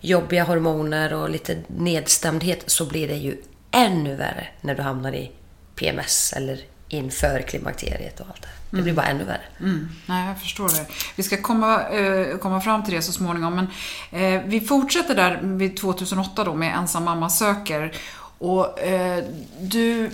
jobbiga 0.00 0.44
hormoner 0.44 1.12
och 1.12 1.30
lite 1.30 1.62
nedstämdhet 1.66 2.70
så 2.70 2.86
blir 2.86 3.08
det 3.08 3.16
ju 3.16 3.36
ännu 3.70 4.14
värre 4.16 4.46
när 4.60 4.74
du 4.74 4.82
hamnar 4.82 5.14
i 5.14 5.30
PMS 5.74 6.32
eller 6.32 6.60
inför 6.88 7.42
klimakteriet 7.42 8.20
och 8.20 8.26
allt 8.28 8.42
det 8.42 8.48
Det 8.70 8.82
blir 8.82 8.92
mm. 8.92 8.94
bara 8.94 9.06
ännu 9.06 9.24
värre. 9.24 9.42
Mm. 9.60 9.88
Nej, 10.06 10.28
jag 10.28 10.40
förstår 10.40 10.68
det. 10.68 10.86
Vi 11.16 11.22
ska 11.22 11.42
komma, 11.42 11.88
eh, 11.88 12.36
komma 12.36 12.60
fram 12.60 12.84
till 12.84 12.94
det 12.94 13.02
så 13.02 13.12
småningom. 13.12 13.54
Men 13.54 13.66
eh, 14.22 14.42
vi 14.46 14.60
fortsätter 14.60 15.14
där 15.14 15.40
vid 15.42 15.76
2008 15.76 16.44
då 16.44 16.54
med 16.54 16.76
Ensam 16.76 17.04
mamma 17.04 17.30
söker. 17.30 17.92
Och 18.38 18.80
eh, 18.80 19.24
du 19.60 20.10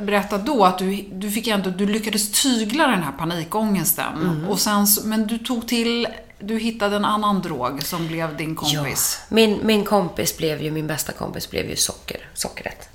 berättade 0.00 0.42
då 0.42 0.64
att 0.64 0.78
du, 0.78 1.04
du 1.12 1.30
fick 1.30 1.46
ändå, 1.46 1.70
du 1.70 1.86
lyckades 1.86 2.42
tygla 2.42 2.86
den 2.86 3.02
här 3.02 3.12
panikångesten. 3.12 4.14
Mm. 4.14 4.48
Och 4.48 4.60
sen, 4.60 4.86
men 5.04 5.26
du 5.26 5.38
tog 5.38 5.68
till 5.68 6.08
du 6.38 6.58
hittade 6.58 6.96
en 6.96 7.04
annan 7.04 7.42
drog 7.42 7.82
som 7.82 8.06
blev 8.06 8.36
din 8.36 8.54
kompis. 8.54 9.20
Ja, 9.28 9.34
min, 9.34 9.60
min 9.62 9.84
kompis 9.84 10.36
blev 10.36 10.62
ju, 10.62 10.70
min 10.70 10.86
bästa 10.86 11.12
kompis 11.12 11.50
blev 11.50 11.70
ju 11.70 11.76
socker, 11.76 12.28
sockret. 12.34 12.88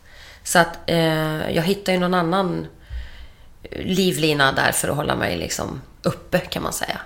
Så 0.44 0.60
att 0.60 0.90
eh, 0.90 1.52
jag 1.52 1.64
hittade 1.64 1.92
ju 1.92 2.00
någon 2.00 2.14
annan 2.14 2.68
livlina 3.72 4.52
där 4.52 4.72
för 4.72 4.88
att 4.88 4.96
hålla 4.96 5.16
mig 5.16 5.38
liksom 5.38 5.82
uppe 6.04 6.40
kan 6.40 6.64
man 6.64 6.74
säga. 6.74 7.00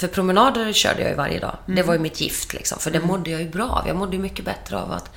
För 0.00 0.08
promenader 0.08 0.72
körde 0.72 1.00
jag 1.00 1.10
ju 1.10 1.16
varje 1.16 1.38
dag. 1.38 1.56
Det 1.66 1.82
var 1.82 1.94
ju 1.94 2.00
mitt 2.00 2.20
gift 2.20 2.52
liksom. 2.52 2.78
För 2.78 2.90
det 2.90 3.00
mådde 3.00 3.30
jag 3.30 3.40
ju 3.40 3.48
bra 3.48 3.68
av. 3.68 3.88
Jag 3.88 3.96
mådde 3.96 4.16
ju 4.16 4.22
mycket 4.22 4.44
bättre 4.44 4.78
av 4.78 4.92
att 4.92 5.10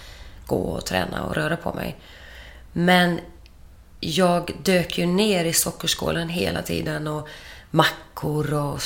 gå 0.46 0.56
och 0.56 0.86
träna 0.86 1.24
och 1.24 1.36
röra 1.36 1.58
på 1.58 1.74
mig. 1.74 1.98
Men 2.74 3.20
jag 4.00 4.52
dök 4.64 4.98
ju 4.98 5.06
ner 5.06 5.46
i 5.46 5.54
sockerskålen 5.54 6.30
hela 6.30 6.62
tiden 6.62 7.08
och 7.08 7.28
mackor 7.72 8.54
och 8.54 8.82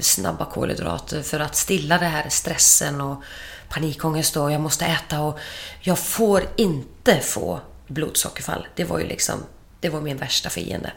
snabba 0.00 0.44
kolhydrater 0.44 1.22
för 1.22 1.40
att 1.40 1.56
stilla 1.56 1.98
det 1.98 2.06
här 2.06 2.28
stressen 2.28 3.00
och 3.00 3.22
panikångest 3.68 4.36
och 4.36 4.52
jag 4.52 4.60
måste 4.60 4.84
äta 4.84 5.20
och 5.20 5.38
jag 5.80 5.98
får 5.98 6.42
inte 6.56 7.20
få 7.20 7.60
blodsockerfall. 7.86 8.66
Det 8.74 8.84
var 8.84 8.98
ju 8.98 9.06
liksom, 9.06 9.44
det 9.84 9.90
var 9.90 10.00
min 10.00 10.16
värsta 10.16 10.50
fiende. 10.50 10.92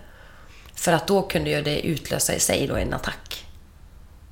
För 0.75 0.93
att 0.93 1.07
då 1.07 1.21
kunde 1.21 1.49
ju 1.49 1.61
det 1.61 1.81
utlösa 1.87 2.35
i 2.35 2.39
sig 2.39 2.67
då 2.67 2.75
en 2.75 2.93
attack. 2.93 3.45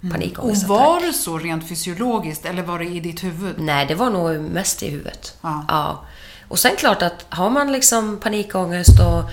Och 0.03 0.11
Panikångestattack. 0.11 0.69
var 0.69 0.99
det 0.99 1.13
så 1.13 1.37
rent 1.37 1.69
fysiologiskt 1.69 2.45
eller 2.45 2.63
var 2.63 2.79
det 2.79 2.85
i 2.85 2.99
ditt 2.99 3.23
huvud? 3.23 3.55
Nej, 3.59 3.85
det 3.85 3.95
var 3.95 4.09
nog 4.09 4.39
mest 4.41 4.83
i 4.83 4.89
huvudet. 4.89 5.37
Ja. 5.41 6.05
Och 6.47 6.59
sen 6.59 6.75
klart 6.75 7.01
att 7.01 7.25
har 7.29 7.49
man 7.49 7.71
liksom 7.71 8.19
panikångest 8.19 8.99
och 8.99 9.23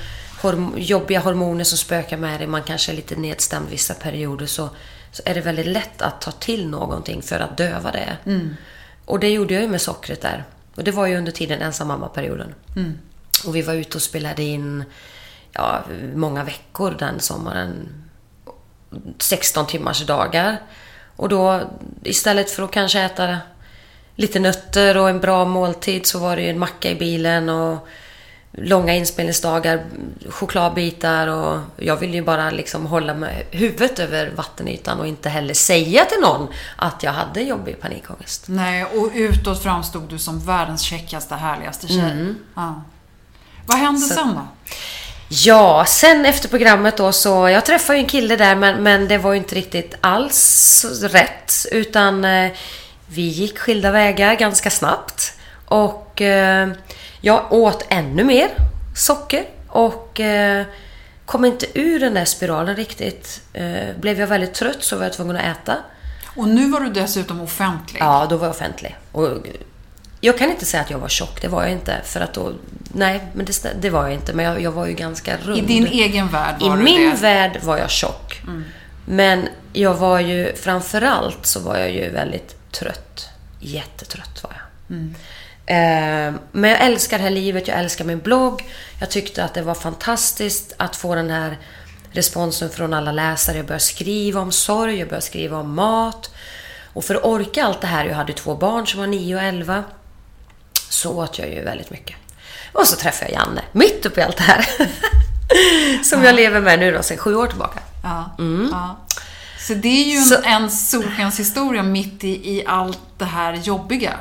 horm- 0.42 0.74
jobbiga 0.78 1.20
hormoner 1.20 1.64
som 1.64 1.78
spökar 1.78 2.16
med 2.16 2.40
dig, 2.40 2.46
man 2.46 2.62
kanske 2.62 2.92
är 2.92 2.96
lite 2.96 3.16
nedstämd 3.16 3.68
vissa 3.70 3.94
perioder, 3.94 4.46
så, 4.46 4.68
så 5.12 5.22
är 5.26 5.34
det 5.34 5.40
väldigt 5.40 5.66
lätt 5.66 6.02
att 6.02 6.20
ta 6.20 6.30
till 6.30 6.68
någonting 6.68 7.22
för 7.22 7.40
att 7.40 7.56
döva 7.56 7.90
det. 7.90 8.16
Och 9.04 9.20
det 9.20 9.28
gjorde 9.30 9.54
jag 9.54 9.62
ju 9.62 9.68
med 9.68 9.80
sockret 9.80 10.20
där. 10.20 10.44
Och 10.74 10.84
det 10.84 10.90
var 10.90 11.06
ju 11.06 11.16
under 11.16 11.32
tiden 11.32 11.62
ensam 11.62 11.88
mamma-perioden. 11.88 12.54
Och 13.46 13.56
vi 13.56 13.62
var 13.62 13.74
ute 13.74 13.96
och 13.96 14.02
spelade 14.02 14.42
in 14.42 14.84
ja, 15.52 15.82
många 16.14 16.44
veckor 16.44 16.96
den 16.98 17.20
sommaren. 17.20 17.88
16 19.18 19.66
timmars 19.66 20.06
dagar. 20.06 20.60
Och 21.16 21.28
då 21.28 21.60
istället 22.04 22.50
för 22.50 22.62
att 22.62 22.70
kanske 22.70 23.00
äta 23.00 23.38
lite 24.16 24.38
nötter 24.38 24.96
och 24.96 25.08
en 25.08 25.20
bra 25.20 25.44
måltid 25.44 26.06
så 26.06 26.18
var 26.18 26.36
det 26.36 26.42
ju 26.42 26.48
en 26.48 26.58
macka 26.58 26.90
i 26.90 26.94
bilen 26.94 27.48
och 27.48 27.88
långa 28.52 28.94
inspelningsdagar, 28.94 29.84
chokladbitar 30.28 31.26
och 31.26 31.60
jag 31.76 31.96
ville 31.96 32.16
ju 32.16 32.22
bara 32.22 32.50
liksom 32.50 32.86
hålla 32.86 33.14
med 33.14 33.42
huvudet 33.50 33.98
över 33.98 34.30
vattenytan 34.30 35.00
och 35.00 35.06
inte 35.06 35.28
heller 35.28 35.54
säga 35.54 36.04
till 36.04 36.20
någon 36.20 36.48
att 36.76 37.02
jag 37.02 37.12
hade 37.12 37.42
jobbig 37.42 37.80
panikångest. 37.80 38.44
Nej, 38.48 38.84
och 38.84 39.10
utåt 39.14 39.62
framstod 39.62 40.08
du 40.08 40.18
som 40.18 40.40
världens 40.40 40.82
käckaste, 40.82 41.34
härligaste 41.34 41.88
tjej. 41.88 42.34
Ja. 42.54 42.82
Vad 43.66 43.78
hände 43.78 44.00
sen 44.00 44.34
då? 44.34 44.46
Ja, 45.28 45.84
sen 45.88 46.26
efter 46.26 46.48
programmet 46.48 46.96
då 46.96 47.12
så, 47.12 47.48
jag 47.48 47.66
träffade 47.66 47.98
ju 47.98 48.02
en 48.02 48.08
kille 48.08 48.36
där 48.36 48.54
men, 48.54 48.82
men 48.82 49.08
det 49.08 49.18
var 49.18 49.32
ju 49.32 49.38
inte 49.38 49.54
riktigt 49.54 49.94
alls 50.00 50.84
rätt 51.02 51.66
utan 51.72 52.24
eh, 52.24 52.52
vi 53.06 53.22
gick 53.22 53.58
skilda 53.58 53.90
vägar 53.90 54.34
ganska 54.34 54.70
snabbt 54.70 55.32
och 55.66 56.22
eh, 56.22 56.68
jag 57.20 57.52
åt 57.52 57.86
ännu 57.88 58.24
mer 58.24 58.48
socker 58.96 59.44
och 59.68 60.20
eh, 60.20 60.66
kom 61.26 61.44
inte 61.44 61.66
ur 61.74 62.00
den 62.00 62.14
där 62.14 62.24
spiralen 62.24 62.76
riktigt. 62.76 63.42
Eh, 63.52 63.96
blev 64.00 64.20
jag 64.20 64.26
väldigt 64.26 64.54
trött 64.54 64.82
så 64.84 64.96
var 64.96 65.02
jag 65.02 65.12
tvungen 65.12 65.36
att 65.36 65.56
äta. 65.56 65.76
Och 66.36 66.48
nu 66.48 66.70
var 66.70 66.80
du 66.80 66.90
dessutom 66.90 67.40
offentlig. 67.40 68.00
Ja, 68.00 68.26
då 68.30 68.36
var 68.36 68.46
jag 68.46 68.54
offentlig. 68.54 68.96
Och 69.12 69.38
jag 70.24 70.38
kan 70.38 70.50
inte 70.50 70.66
säga 70.66 70.82
att 70.82 70.90
jag 70.90 70.98
var 70.98 71.08
tjock, 71.08 71.42
det 71.42 71.48
var 71.48 71.62
jag 71.62 71.72
inte. 71.72 72.00
För 72.04 72.20
att 72.20 72.34
då, 72.34 72.52
nej, 72.92 73.20
men 73.34 73.46
det, 73.46 73.74
det 73.80 73.90
var 73.90 74.02
jag 74.02 74.12
inte. 74.12 74.32
Men 74.32 74.44
jag, 74.44 74.60
jag 74.62 74.72
var 74.72 74.86
ju 74.86 74.92
ganska 74.94 75.36
rund. 75.36 75.58
I 75.58 75.60
din 75.60 75.86
egen 75.86 76.28
värld 76.28 76.54
I 76.60 76.68
var 76.68 76.76
du 76.76 76.82
min 76.82 77.10
det. 77.10 77.16
värld 77.16 77.58
var 77.62 77.78
jag 77.78 77.90
tjock. 77.90 78.42
Men 79.04 79.48
jag 79.72 79.94
var 79.94 80.20
ju, 80.20 80.54
framförallt 80.56 81.46
så 81.46 81.60
var 81.60 81.76
jag 81.76 81.90
ju 81.90 82.10
väldigt 82.10 82.72
trött. 82.72 83.28
Jättetrött 83.60 84.42
var 84.42 84.50
jag. 84.56 84.98
Eh, 85.66 86.34
men 86.52 86.70
jag 86.70 86.80
älskar 86.80 87.18
det 87.18 87.24
här 87.24 87.30
livet, 87.30 87.68
jag 87.68 87.78
älskar 87.78 88.04
min 88.04 88.18
blogg. 88.18 88.64
Jag 89.00 89.10
tyckte 89.10 89.44
att 89.44 89.54
det 89.54 89.62
var 89.62 89.74
fantastiskt 89.74 90.74
att 90.76 90.96
få 90.96 91.14
den 91.14 91.30
här 91.30 91.58
responsen 92.10 92.70
från 92.70 92.94
alla 92.94 93.12
läsare. 93.12 93.56
Jag 93.56 93.66
började 93.66 93.84
skriva 93.84 94.40
om 94.40 94.52
sorg, 94.52 94.98
jag 94.98 95.08
började 95.08 95.26
skriva 95.26 95.58
om 95.58 95.74
mat. 95.74 96.34
Och 96.92 97.04
för 97.04 97.14
att 97.14 97.24
orka 97.24 97.64
allt 97.64 97.80
det 97.80 97.86
här, 97.86 98.04
jag 98.04 98.14
hade 98.14 98.32
två 98.32 98.54
barn 98.54 98.86
som 98.86 99.00
var 99.00 99.06
9 99.06 99.36
och 99.36 99.42
11, 99.42 99.84
så 100.92 101.12
åt 101.18 101.38
jag 101.38 101.48
ju 101.48 101.64
väldigt 101.64 101.90
mycket. 101.90 102.16
Och 102.72 102.86
så 102.86 102.96
träffade 102.96 103.32
jag 103.32 103.40
Janne, 103.40 103.62
mitt 103.72 104.06
uppe 104.06 104.20
i 104.20 104.24
allt 104.24 104.36
det 104.36 104.42
här. 104.42 104.66
som 106.04 106.24
jag 106.24 106.34
lever 106.34 106.60
med 106.60 106.78
nu 106.78 106.92
då, 106.92 107.02
sedan 107.02 107.18
sju 107.18 107.34
år 107.34 107.46
tillbaka. 107.46 107.78
Ja, 108.02 108.30
ja. 108.72 108.96
Så 109.58 109.74
det 109.74 109.88
är 109.88 110.04
ju 110.04 110.16
en, 110.16 110.24
Så- 110.24 110.42
en 110.44 110.70
solskenshistoria 110.70 111.82
mitt 111.82 112.24
i, 112.24 112.28
i 112.58 112.64
allt 112.66 112.98
det 113.18 113.24
här 113.24 113.52
jobbiga. 113.54 114.18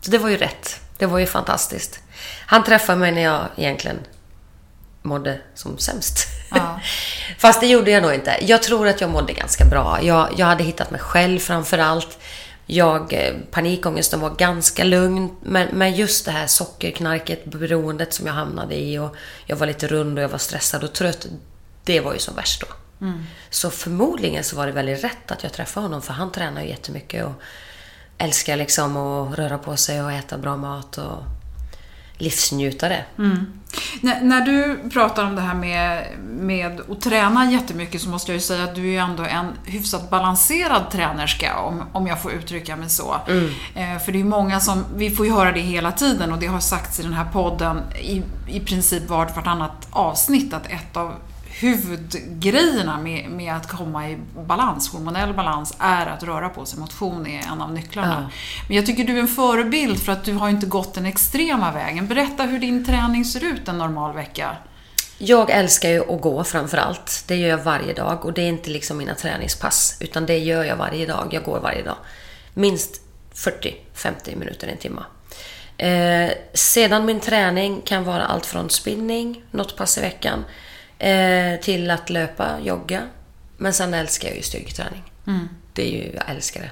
Så 0.00 0.10
det 0.10 0.18
var 0.18 0.28
ju 0.28 0.36
rätt. 0.36 0.80
Det 0.98 1.06
var 1.06 1.18
ju 1.18 1.26
fantastiskt. 1.26 1.98
Han 2.46 2.64
träffade 2.64 2.98
mig 2.98 3.12
när 3.12 3.22
jag 3.22 3.40
egentligen 3.56 3.98
mådde 5.02 5.40
som 5.54 5.78
sämst. 5.78 6.26
Ja. 6.50 6.80
Fast 7.38 7.60
det 7.60 7.66
gjorde 7.66 7.90
jag 7.90 8.02
nog 8.02 8.14
inte. 8.14 8.36
Jag 8.40 8.62
tror 8.62 8.88
att 8.88 9.00
jag 9.00 9.10
mådde 9.10 9.32
ganska 9.32 9.64
bra. 9.64 9.98
Jag, 10.02 10.28
jag 10.36 10.46
hade 10.46 10.64
hittat 10.64 10.90
mig 10.90 11.00
själv 11.00 11.38
framför 11.38 11.78
allt. 11.78 12.18
Jag, 12.70 13.12
eh, 13.12 13.34
panikångesten 13.50 14.20
var 14.20 14.30
ganska 14.30 14.84
lugn. 14.84 15.30
Men, 15.42 15.68
men 15.72 15.94
just 15.94 16.24
det 16.24 16.30
här 16.30 16.46
sockerknarket, 16.46 17.44
beroendet 17.44 18.12
som 18.12 18.26
jag 18.26 18.34
hamnade 18.34 18.74
i 18.74 18.98
och 18.98 19.16
jag 19.46 19.56
var 19.56 19.66
lite 19.66 19.86
rund 19.86 20.18
och 20.18 20.24
jag 20.24 20.28
var 20.28 20.38
stressad 20.38 20.84
och 20.84 20.92
trött. 20.92 21.26
Det 21.84 22.00
var 22.00 22.12
ju 22.12 22.18
som 22.18 22.34
värst 22.34 22.60
då. 22.60 22.66
Så 23.50 23.70
förmodligen 23.70 24.44
så 24.44 24.56
var 24.56 24.66
det 24.66 24.72
väldigt 24.72 25.04
rätt 25.04 25.30
att 25.30 25.42
jag 25.42 25.52
träffade 25.52 25.86
honom 25.86 26.02
för 26.02 26.12
han 26.12 26.32
tränar 26.32 26.62
ju 26.62 26.68
jättemycket 26.68 27.24
och 27.24 27.32
älskar 28.18 28.56
liksom 28.56 28.96
att 28.96 29.38
röra 29.38 29.58
på 29.58 29.76
sig 29.76 30.02
och 30.02 30.12
äta 30.12 30.38
bra 30.38 30.56
mat 30.56 30.98
och 30.98 31.22
livsnjutare. 32.18 33.04
När, 34.00 34.20
när 34.20 34.40
du 34.40 34.90
pratar 34.90 35.24
om 35.24 35.36
det 35.36 35.42
här 35.42 35.54
med, 35.54 36.06
med 36.26 36.80
att 36.90 37.00
träna 37.00 37.50
jättemycket 37.50 38.00
så 38.00 38.08
måste 38.08 38.32
jag 38.32 38.34
ju 38.34 38.40
säga 38.40 38.64
att 38.64 38.74
du 38.74 38.94
är 38.94 39.00
ändå 39.00 39.24
en 39.24 39.46
hyfsat 39.64 40.10
balanserad 40.10 40.90
tränerska, 40.90 41.58
om, 41.58 41.82
om 41.92 42.06
jag 42.06 42.22
får 42.22 42.32
uttrycka 42.32 42.76
mig 42.76 42.88
så. 42.90 43.16
Eh, 43.74 43.98
för 43.98 44.12
det 44.12 44.20
är 44.20 44.24
många 44.24 44.60
som, 44.60 44.84
vi 44.96 45.10
får 45.10 45.26
ju 45.26 45.32
höra 45.32 45.52
det 45.52 45.60
hela 45.60 45.92
tiden 45.92 46.32
och 46.32 46.38
det 46.38 46.46
har 46.46 46.60
sagts 46.60 47.00
i 47.00 47.02
den 47.02 47.12
här 47.12 47.26
podden 47.32 47.80
i, 48.00 48.22
i 48.48 48.60
princip 48.60 49.08
vart 49.08 49.36
vartannat 49.36 49.88
avsnitt 49.90 50.54
att 50.54 50.66
ett 50.66 50.96
av 50.96 51.14
huvudgrejerna 51.60 52.98
med, 52.98 53.30
med 53.30 53.54
att 53.54 53.68
komma 53.68 54.10
i 54.10 54.18
balans, 54.46 54.88
hormonell 54.88 55.34
balans, 55.34 55.76
är 55.78 56.06
att 56.06 56.22
röra 56.22 56.48
på 56.48 56.64
sig. 56.64 56.78
Motion 56.78 57.26
är 57.26 57.52
en 57.52 57.62
av 57.62 57.72
nycklarna. 57.72 58.30
Men 58.68 58.76
jag 58.76 58.86
tycker 58.86 59.04
du 59.04 59.16
är 59.16 59.20
en 59.20 59.28
förebild 59.28 60.02
för 60.02 60.12
att 60.12 60.24
du 60.24 60.34
har 60.34 60.48
inte 60.48 60.66
gått 60.66 60.94
den 60.94 61.06
extrema 61.06 61.72
vägen. 61.72 62.06
Berätta 62.06 62.42
hur 62.42 62.58
din 62.58 62.84
träning 62.84 63.24
ser 63.24 63.44
ut 63.44 63.68
en 63.68 63.78
normal 63.78 64.14
vecka. 64.14 64.56
Jag 65.18 65.50
älskar 65.50 65.88
ju 65.88 66.14
att 66.14 66.20
gå 66.20 66.44
framför 66.44 66.76
allt. 66.76 67.24
Det 67.26 67.36
gör 67.36 67.48
jag 67.48 67.64
varje 67.64 67.94
dag 67.94 68.24
och 68.24 68.32
det 68.32 68.42
är 68.42 68.48
inte 68.48 68.70
liksom 68.70 68.98
mina 68.98 69.14
träningspass 69.14 69.96
utan 70.00 70.26
det 70.26 70.38
gör 70.38 70.64
jag 70.64 70.76
varje 70.76 71.06
dag. 71.06 71.28
Jag 71.30 71.44
går 71.44 71.60
varje 71.60 71.82
dag. 71.82 71.96
Minst 72.54 73.00
40-50 73.34 74.36
minuter, 74.36 74.68
en 74.68 74.78
timme. 74.78 75.00
Eh, 75.76 76.32
sedan 76.54 77.06
min 77.06 77.20
träning 77.20 77.82
kan 77.84 78.04
vara 78.04 78.24
allt 78.24 78.46
från 78.46 78.70
spinning, 78.70 79.42
något 79.50 79.76
pass 79.76 79.98
i 79.98 80.00
veckan, 80.00 80.44
eh, 80.98 81.60
till 81.60 81.90
att 81.90 82.10
löpa, 82.10 82.60
jogga. 82.62 83.02
Men 83.56 83.72
sen 83.72 83.94
älskar 83.94 84.28
jag 84.28 84.36
ju 84.36 84.42
styrketräning. 84.42 85.02
Det 85.72 85.82
är 85.82 85.90
ju, 85.90 86.12
jag 86.14 86.24
älskar 86.30 86.60
det. 86.60 86.70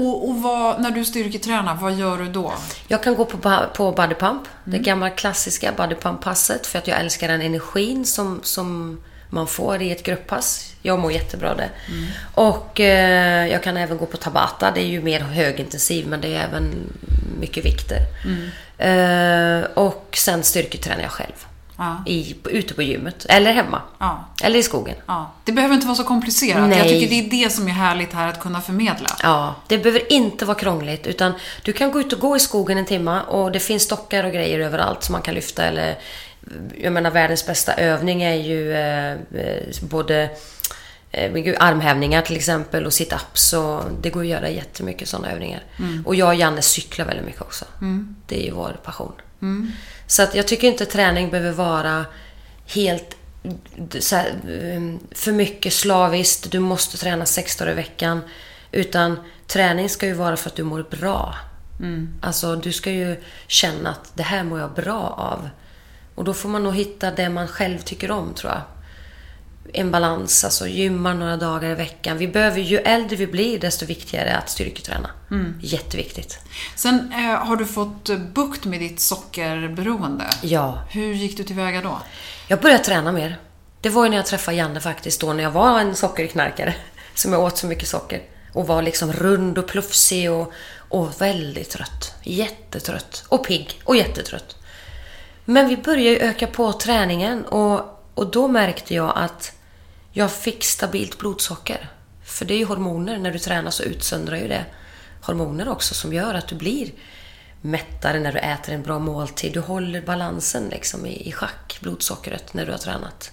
Och, 0.00 0.28
och 0.28 0.42
vad, 0.42 0.80
när 0.80 0.90
du 0.90 1.04
styrketränar, 1.04 1.74
vad 1.74 1.94
gör 1.94 2.18
du 2.18 2.28
då? 2.28 2.54
Jag 2.88 3.02
kan 3.02 3.14
gå 3.14 3.24
på, 3.24 3.66
på 3.74 3.92
body 3.92 4.14
pump, 4.14 4.42
det 4.64 4.78
gamla 4.78 5.10
klassiska 5.10 5.72
body 5.76 5.94
pump-passet, 5.94 6.66
för 6.66 6.78
att 6.78 6.86
jag 6.86 7.00
älskar 7.00 7.28
den 7.28 7.42
energin 7.42 8.04
som, 8.06 8.40
som 8.42 9.00
man 9.30 9.46
får 9.46 9.82
i 9.82 9.90
ett 9.90 10.02
grupppass. 10.02 10.74
Jag 10.82 10.98
mår 10.98 11.12
jättebra 11.12 11.54
det. 11.54 11.70
Och 12.34 12.80
eh, 12.80 13.46
jag 13.46 13.62
kan 13.62 13.76
även 13.76 13.98
gå 13.98 14.06
på 14.06 14.16
tabata, 14.16 14.70
det 14.70 14.80
är 14.80 14.86
ju 14.86 15.02
mer 15.02 15.20
högintensiv, 15.20 16.06
men 16.06 16.20
det 16.20 16.34
är 16.34 16.44
även 16.44 16.92
mycket 17.40 17.64
vikter. 17.64 18.00
Eh, 18.78 19.64
och 19.74 20.08
sen 20.12 20.42
styrketränar 20.42 21.02
jag 21.02 21.10
själv. 21.10 21.46
Ja. 21.78 22.02
I, 22.06 22.36
ute 22.44 22.74
på 22.74 22.82
gymmet, 22.82 23.26
eller 23.28 23.52
hemma. 23.52 23.82
Ja. 23.98 24.24
Eller 24.42 24.58
i 24.58 24.62
skogen. 24.62 24.96
Ja, 25.06 25.32
det 25.44 25.52
behöver 25.52 25.74
inte 25.74 25.86
vara 25.86 25.96
så 25.96 26.04
komplicerat. 26.04 26.68
Nej. 26.68 26.78
Jag 26.78 26.88
tycker 26.88 27.08
det 27.08 27.26
är 27.26 27.44
det 27.44 27.50
som 27.50 27.68
är 27.68 27.72
härligt 27.72 28.12
här 28.12 28.28
att 28.28 28.40
kunna 28.40 28.60
förmedla. 28.60 29.08
Ja, 29.22 29.54
det 29.66 29.78
behöver 29.78 30.12
inte 30.12 30.44
vara 30.44 30.58
krångligt 30.58 31.06
utan 31.06 31.32
du 31.62 31.72
kan 31.72 31.90
gå 31.90 32.00
ut 32.00 32.12
och 32.12 32.20
gå 32.20 32.36
i 32.36 32.40
skogen 32.40 32.78
en 32.78 32.86
timme 32.86 33.20
och 33.20 33.52
det 33.52 33.60
finns 33.60 33.82
stockar 33.82 34.24
och 34.24 34.32
grejer 34.32 34.58
överallt 34.58 35.02
som 35.02 35.12
man 35.12 35.22
kan 35.22 35.34
lyfta 35.34 35.64
eller 35.64 35.98
jag 36.76 36.92
menar 36.92 37.10
världens 37.10 37.46
bästa 37.46 37.74
övning 37.74 38.22
är 38.22 38.34
ju 38.34 38.72
eh, 38.72 39.12
eh, 39.12 39.62
både 39.82 40.30
eh, 41.10 41.32
men 41.32 41.42
gud, 41.44 41.56
armhävningar 41.60 42.22
till 42.22 42.36
exempel 42.36 42.86
och 42.86 42.92
sit-ups 42.92 43.54
och 43.54 43.84
det 44.00 44.10
går 44.10 44.20
att 44.20 44.26
göra 44.26 44.48
jättemycket 44.48 45.08
sådana 45.08 45.32
övningar. 45.32 45.62
Och 46.04 46.14
jag 46.14 46.28
och 46.28 46.34
Janne 46.34 46.62
cyklar 46.62 47.06
väldigt 47.06 47.26
mycket 47.26 47.40
också. 47.40 47.64
Det 48.26 48.40
är 48.40 48.44
ju 48.44 48.50
vår 48.50 48.80
passion. 48.84 49.12
Så 50.06 50.22
att 50.22 50.34
jag 50.34 50.48
tycker 50.48 50.68
inte 50.68 50.86
träning 50.86 51.30
behöver 51.30 51.52
vara 51.52 52.04
helt 52.66 53.16
här, 54.10 54.34
um, 54.76 55.00
för 55.10 55.32
mycket 55.32 55.72
slaviskt, 55.72 56.50
du 56.50 56.58
måste 56.58 56.98
träna 56.98 57.26
sex 57.26 57.56
dagar 57.56 57.72
i 57.72 57.74
veckan. 57.74 58.20
Utan 58.72 59.16
träning 59.46 59.88
ska 59.88 60.06
ju 60.06 60.12
vara 60.12 60.36
för 60.36 60.50
att 60.50 60.56
du 60.56 60.62
mår 60.62 60.86
bra. 60.90 61.34
Alltså 62.20 62.56
du 62.56 62.72
ska 62.72 62.90
ju 62.90 63.16
känna 63.46 63.90
att 63.90 64.12
det 64.14 64.22
här 64.22 64.44
mår 64.44 64.60
jag 64.60 64.74
bra 64.74 65.14
av. 65.18 65.48
Och 66.14 66.24
då 66.24 66.34
får 66.34 66.48
man 66.48 66.62
nog 66.62 66.74
hitta 66.74 67.10
det 67.10 67.28
man 67.28 67.48
själv 67.48 67.78
tycker 67.78 68.10
om 68.10 68.34
tror 68.34 68.52
jag. 68.52 68.62
En 69.72 69.90
balans, 69.90 70.44
alltså 70.44 70.66
gymma 70.66 71.14
några 71.14 71.36
dagar 71.36 71.70
i 71.70 71.74
veckan. 71.74 72.18
Vi 72.18 72.28
behöver, 72.28 72.60
ju 72.60 72.78
äldre 72.78 73.16
vi 73.16 73.26
blir 73.26 73.58
desto 73.58 73.86
viktigare 73.86 74.36
att 74.36 74.50
styrketräna. 74.50 75.10
Jätteviktigt. 75.60 76.38
Sen 76.76 77.12
eh, 77.12 77.46
har 77.46 77.56
du 77.56 77.66
fått 77.66 78.10
bukt 78.34 78.64
med 78.64 78.80
ditt 78.80 79.00
sockerberoende. 79.00 80.24
Ja. 80.42 80.84
Hur 80.90 81.14
gick 81.14 81.36
du 81.36 81.44
tillväga 81.44 81.82
då? 81.82 82.00
Jag 82.48 82.60
började 82.60 82.84
träna 82.84 83.12
mer. 83.12 83.38
Det 83.80 83.88
var 83.88 84.04
ju 84.04 84.10
när 84.10 84.16
jag 84.16 84.26
träffade 84.26 84.56
Janne 84.56 84.80
faktiskt 84.80 85.20
då 85.20 85.32
när 85.32 85.42
jag 85.42 85.50
var 85.50 85.80
en 85.80 85.94
sockerknarkare. 85.94 86.74
Som 87.14 87.32
jag 87.32 87.42
åt 87.42 87.58
så 87.58 87.66
mycket 87.66 87.88
socker. 87.88 88.22
Och 88.52 88.66
var 88.66 88.82
liksom 88.82 89.12
rund 89.12 89.58
och 89.58 89.68
plufsig 89.68 90.30
och, 90.30 90.52
och 90.88 91.20
väldigt 91.20 91.70
trött. 91.70 92.14
Jättetrött. 92.22 93.24
Och 93.28 93.46
pigg. 93.46 93.80
Och 93.84 93.96
jättetrött. 93.96 94.56
Men 95.44 95.68
vi 95.68 95.76
började 95.76 96.10
ju 96.10 96.18
öka 96.18 96.46
på 96.46 96.72
träningen 96.72 97.44
och, 97.44 98.02
och 98.14 98.30
då 98.30 98.48
märkte 98.48 98.94
jag 98.94 99.12
att 99.16 99.52
jag 100.18 100.32
fick 100.32 100.64
stabilt 100.64 101.18
blodsocker. 101.18 101.90
För 102.24 102.44
det 102.44 102.54
är 102.54 102.58
ju 102.58 102.64
hormoner. 102.64 103.18
När 103.18 103.32
du 103.32 103.38
tränar 103.38 103.70
så 103.70 103.82
utsöndrar 103.82 104.36
ju 104.36 104.48
det 104.48 104.64
hormoner 105.22 105.68
också 105.68 105.94
som 105.94 106.12
gör 106.12 106.34
att 106.34 106.48
du 106.48 106.54
blir 106.54 106.90
mättare 107.60 108.20
när 108.20 108.32
du 108.32 108.38
äter 108.38 108.74
en 108.74 108.82
bra 108.82 108.98
måltid. 108.98 109.52
Du 109.52 109.60
håller 109.60 110.02
balansen 110.02 110.68
liksom 110.68 111.06
i, 111.06 111.28
i 111.28 111.32
schack, 111.32 111.78
blodsockret, 111.80 112.54
när 112.54 112.66
du 112.66 112.72
har 112.72 112.78
tränat. 112.78 113.32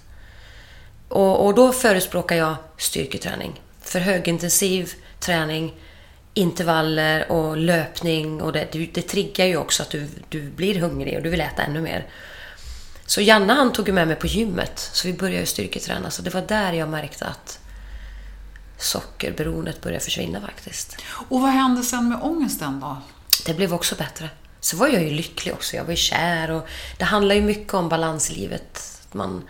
Och, 1.10 1.46
och 1.46 1.56
då 1.56 1.72
förespråkar 1.72 2.36
jag 2.36 2.56
styrketräning. 2.78 3.62
För 3.82 4.00
högintensiv 4.00 4.94
träning, 5.20 5.74
intervaller 6.34 7.32
och 7.32 7.58
löpning. 7.58 8.42
Och 8.42 8.54
det, 8.54 8.68
det, 8.72 8.86
det 8.94 9.02
triggar 9.02 9.46
ju 9.46 9.58
också 9.58 9.84
att 9.84 9.90
du, 9.90 10.08
du 10.30 10.42
blir 10.42 10.80
hungrig 10.80 11.18
och 11.18 11.24
du 11.24 11.30
vill 11.30 11.42
äta 11.42 11.64
ännu 11.64 11.82
mer. 11.82 12.06
Så 13.06 13.22
Janne 13.22 13.54
han 13.54 13.74
tog 13.74 13.90
med 13.90 14.08
mig 14.08 14.16
på 14.16 14.28
gymmet, 14.28 14.90
så 14.94 15.08
vi 15.08 15.14
började 15.14 15.40
ju 15.40 15.46
styrketräna. 15.46 16.12
Så 16.12 16.22
det 16.22 16.34
var 16.34 16.42
där 16.42 16.74
jag 16.74 16.90
märkte 16.90 17.26
att 17.26 17.60
sockerberoendet 18.78 19.82
började 19.82 20.04
försvinna 20.04 20.42
faktiskt. 20.42 20.98
Och 21.30 21.42
vad 21.42 21.50
hände 21.50 21.84
sen 21.84 22.10
med 22.10 22.20
ångesten 22.22 22.80
då? 22.80 22.98
Det 23.46 23.54
blev 23.54 23.74
också 23.74 23.96
bättre. 23.96 24.30
Så 24.60 24.78
var 24.78 24.88
jag 24.88 25.04
ju 25.04 25.10
lycklig 25.10 25.54
också. 25.54 25.76
Jag 25.76 25.84
var 25.84 25.92
ju 25.92 25.98
kär 25.98 26.52
och 26.52 26.68
det 26.98 27.06
handlar 27.06 27.36
ju 27.36 27.42
mycket 27.42 27.74
om 27.74 27.90
balans 27.90 28.32
i 28.32 28.34
livet. 28.34 29.00
Att 29.08 29.14
Man 29.14 29.44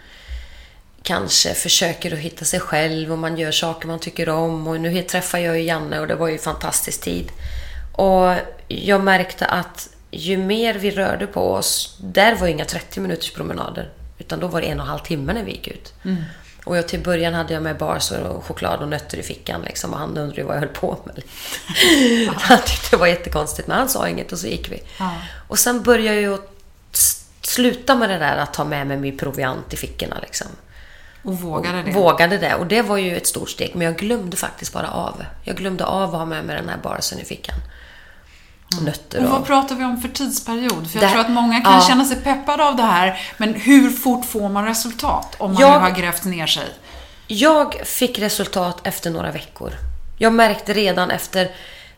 kanske 1.03 1.53
försöker 1.53 2.13
att 2.13 2.19
hitta 2.19 2.45
sig 2.45 2.59
själv 2.59 3.11
och 3.11 3.17
man 3.17 3.37
gör 3.37 3.51
saker 3.51 3.87
man 3.87 3.99
tycker 3.99 4.29
om. 4.29 4.67
Och 4.67 4.81
nu 4.81 5.03
träffade 5.03 5.43
jag 5.43 5.57
ju 5.57 5.63
Janne 5.63 5.99
och 5.99 6.07
det 6.07 6.15
var 6.15 6.27
ju 6.27 6.33
en 6.33 6.39
fantastisk 6.39 7.01
tid. 7.01 7.31
Och 7.95 8.35
jag 8.67 9.03
märkte 9.03 9.45
att 9.45 9.89
ju 10.15 10.37
mer 10.37 10.73
vi 10.73 10.91
rörde 10.91 11.27
på 11.27 11.53
oss, 11.53 11.97
där 12.01 12.35
var 12.35 12.47
inga 12.47 12.65
30 12.65 12.99
minuters 12.99 13.31
promenader. 13.31 13.89
Utan 14.17 14.39
då 14.39 14.47
var 14.47 14.61
det 14.61 14.67
en 14.67 14.79
och 14.79 14.85
en 14.85 14.89
halv 14.89 14.99
timme 14.99 15.33
när 15.33 15.43
vi 15.43 15.51
gick 15.51 15.67
ut. 15.67 15.93
Och 16.65 16.77
jag, 16.77 16.87
till 16.87 16.99
början 16.99 17.33
hade 17.33 17.53
jag 17.53 17.63
med 17.63 17.77
bars 17.77 18.11
och 18.11 18.45
choklad 18.45 18.79
och 18.79 18.87
nötter 18.87 19.17
i 19.17 19.23
fickan 19.23 19.61
liksom, 19.61 19.93
och 19.93 19.99
han 19.99 20.17
undrade 20.17 20.43
vad 20.43 20.55
jag 20.55 20.59
höll 20.59 20.69
på 20.69 20.97
med. 21.05 21.23
han 22.35 22.59
tyckte 22.65 22.87
det 22.91 22.97
var 22.97 23.07
jättekonstigt, 23.07 23.67
men 23.67 23.77
han 23.77 23.89
sa 23.89 24.09
inget 24.09 24.31
och 24.31 24.39
så 24.39 24.47
gick 24.47 24.71
vi. 24.71 24.83
Och 25.47 25.59
sen 25.59 25.83
började 25.83 26.21
jag 26.21 26.39
sluta 27.41 27.95
med 27.95 28.09
det 28.09 28.17
där 28.17 28.37
att 28.37 28.53
ta 28.53 28.63
med 28.63 28.87
mig 28.87 28.97
min 28.97 29.17
proviant 29.17 29.73
i 29.73 29.77
fickorna. 29.77 30.17
Liksom. 30.21 30.47
Och 31.23 31.39
vågade 31.39 31.83
det? 31.83 31.91
Vågade 31.91 32.37
det. 32.37 32.55
Och 32.55 32.67
det 32.67 32.81
var 32.81 32.97
ju 32.97 33.17
ett 33.17 33.27
stort 33.27 33.49
steg. 33.49 33.71
Men 33.75 33.85
jag 33.85 33.97
glömde 33.97 34.37
faktiskt 34.37 34.73
bara 34.73 34.91
av. 34.91 35.23
Jag 35.43 35.55
glömde 35.55 35.85
av 35.85 36.09
att 36.09 36.19
ha 36.19 36.25
med 36.25 36.45
mig 36.45 36.55
den 36.55 36.69
här 36.69 36.77
barsen 36.83 37.19
i 37.19 37.25
fickan. 37.25 37.55
Och 38.77 38.83
nötter 38.83 39.19
Och 39.19 39.25
och... 39.25 39.31
vad 39.31 39.45
pratar 39.45 39.75
vi 39.75 39.83
om 39.83 40.01
för 40.01 40.09
tidsperiod? 40.09 40.91
För 40.91 40.99
jag 40.99 41.07
Det- 41.09 41.11
tror 41.11 41.21
att 41.21 41.31
många 41.31 41.61
kan 41.61 41.73
ja. 41.73 41.81
känna 41.87 42.05
sig 42.05 42.17
peppade 42.21 42.63
av 42.65 42.75
det 42.75 42.83
här, 42.83 43.19
men 43.37 43.53
hur 43.53 43.89
fort 43.89 44.25
får 44.25 44.49
man 44.49 44.65
resultat 44.65 45.35
om 45.37 45.53
man 45.53 45.61
Jag- 45.61 45.73
nu 45.73 45.89
har 45.89 45.91
grävt 45.91 46.23
ner 46.23 46.47
sig? 46.47 46.67
Jag 47.27 47.81
fick 47.85 48.19
resultat 48.19 48.87
efter 48.87 49.09
några 49.11 49.31
veckor. 49.31 49.71
Jag 50.17 50.33
märkte 50.33 50.73
redan 50.73 51.11
efter 51.11 51.51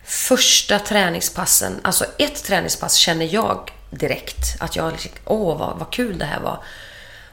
första 0.06 0.80
träningspassen, 0.80 1.74
alltså 1.84 2.06
ett 2.18 2.44
träningspass 2.44 2.96
känner 2.96 3.34
jag 3.34 3.72
direkt 3.90 4.62
att 4.62 4.76
jag, 4.76 4.92
liksom, 4.92 5.12
åh 5.26 5.58
vad, 5.58 5.78
vad 5.80 5.90
kul 5.90 6.18
det 6.18 6.26
här 6.26 6.40
var. 6.40 6.60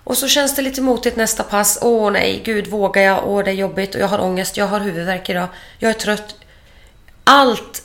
Och 0.05 0.17
så 0.19 0.29
känns 0.29 0.55
det 0.57 0.63
lite 0.63 0.81
motigt 0.83 1.17
nästa 1.17 1.43
pass. 1.43 1.79
Åh 1.83 2.11
nej, 2.13 2.43
gud 2.45 2.67
vågar 2.67 3.03
jag? 3.03 3.29
Åh 3.29 3.45
det 3.45 3.51
är 3.51 3.55
jobbigt 3.55 3.95
och 3.95 4.01
jag 4.01 4.09
har 4.09 4.21
ångest, 4.21 4.57
jag 4.57 4.67
har 4.67 4.81
huvudvärk 4.81 5.31
idag, 5.31 5.49
jag 5.79 5.91
är 5.91 5.95
trött. 5.95 6.35
Allt 7.25 7.83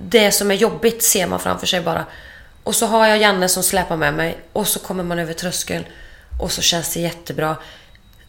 det 0.00 0.32
som 0.32 0.50
är 0.50 0.54
jobbigt 0.54 1.02
ser 1.02 1.26
man 1.26 1.40
framför 1.40 1.66
sig 1.66 1.80
bara. 1.80 2.06
Och 2.62 2.74
så 2.74 2.86
har 2.86 3.06
jag 3.06 3.18
Janne 3.18 3.48
som 3.48 3.62
släpar 3.62 3.96
med 3.96 4.14
mig 4.14 4.38
och 4.52 4.68
så 4.68 4.78
kommer 4.78 5.04
man 5.04 5.18
över 5.18 5.32
tröskeln 5.32 5.84
och 6.40 6.52
så 6.52 6.62
känns 6.62 6.94
det 6.94 7.00
jättebra. 7.00 7.56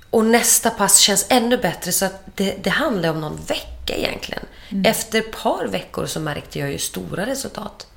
Och 0.09 0.25
nästa 0.25 0.69
pass 0.69 0.97
känns 0.99 1.25
ännu 1.29 1.57
bättre 1.57 1.91
så 1.91 2.05
att 2.05 2.21
det, 2.35 2.55
det 2.63 2.69
handlar 2.69 3.09
om 3.09 3.21
någon 3.21 3.39
vecka 3.47 3.95
egentligen. 3.95 4.45
Efter 4.85 5.19
ett 5.19 5.31
par 5.31 5.67
veckor 5.67 6.05
så 6.05 6.19
märkte 6.19 6.59
jag 6.59 6.71
ju 6.71 6.77
stora 6.77 7.25
resultat. 7.25 7.87